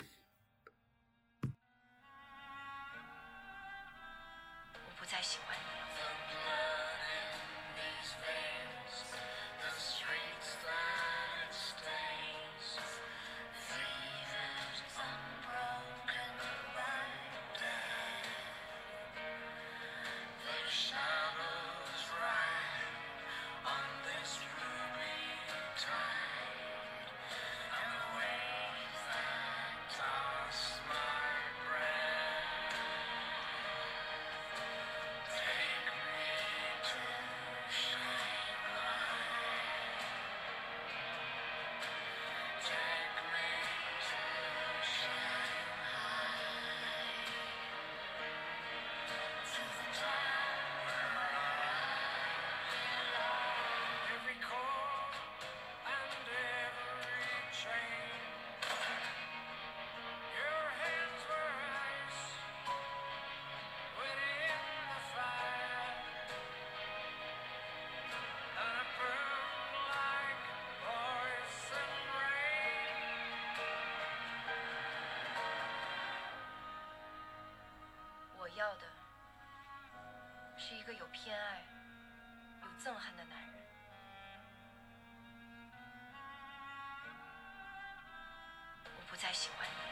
[89.26, 89.85] 太喜欢你。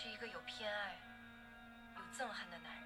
[0.00, 0.96] 是一个有偏爱、
[1.96, 2.77] 有憎恨的男人。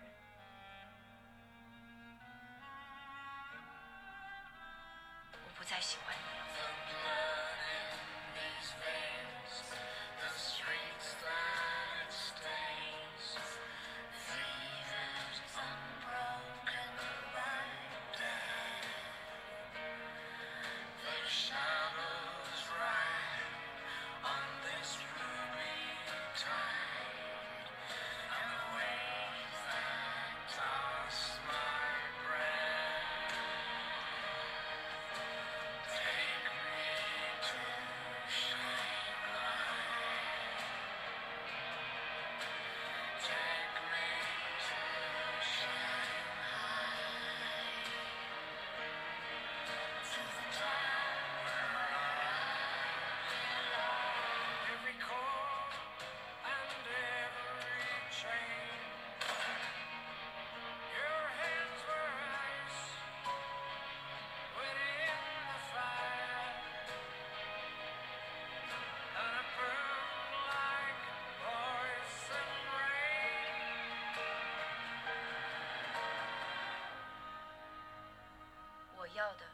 [79.22, 79.44] 要的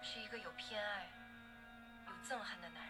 [0.00, 1.06] 是一个有偏爱、
[2.06, 2.87] 有憎恨的男人。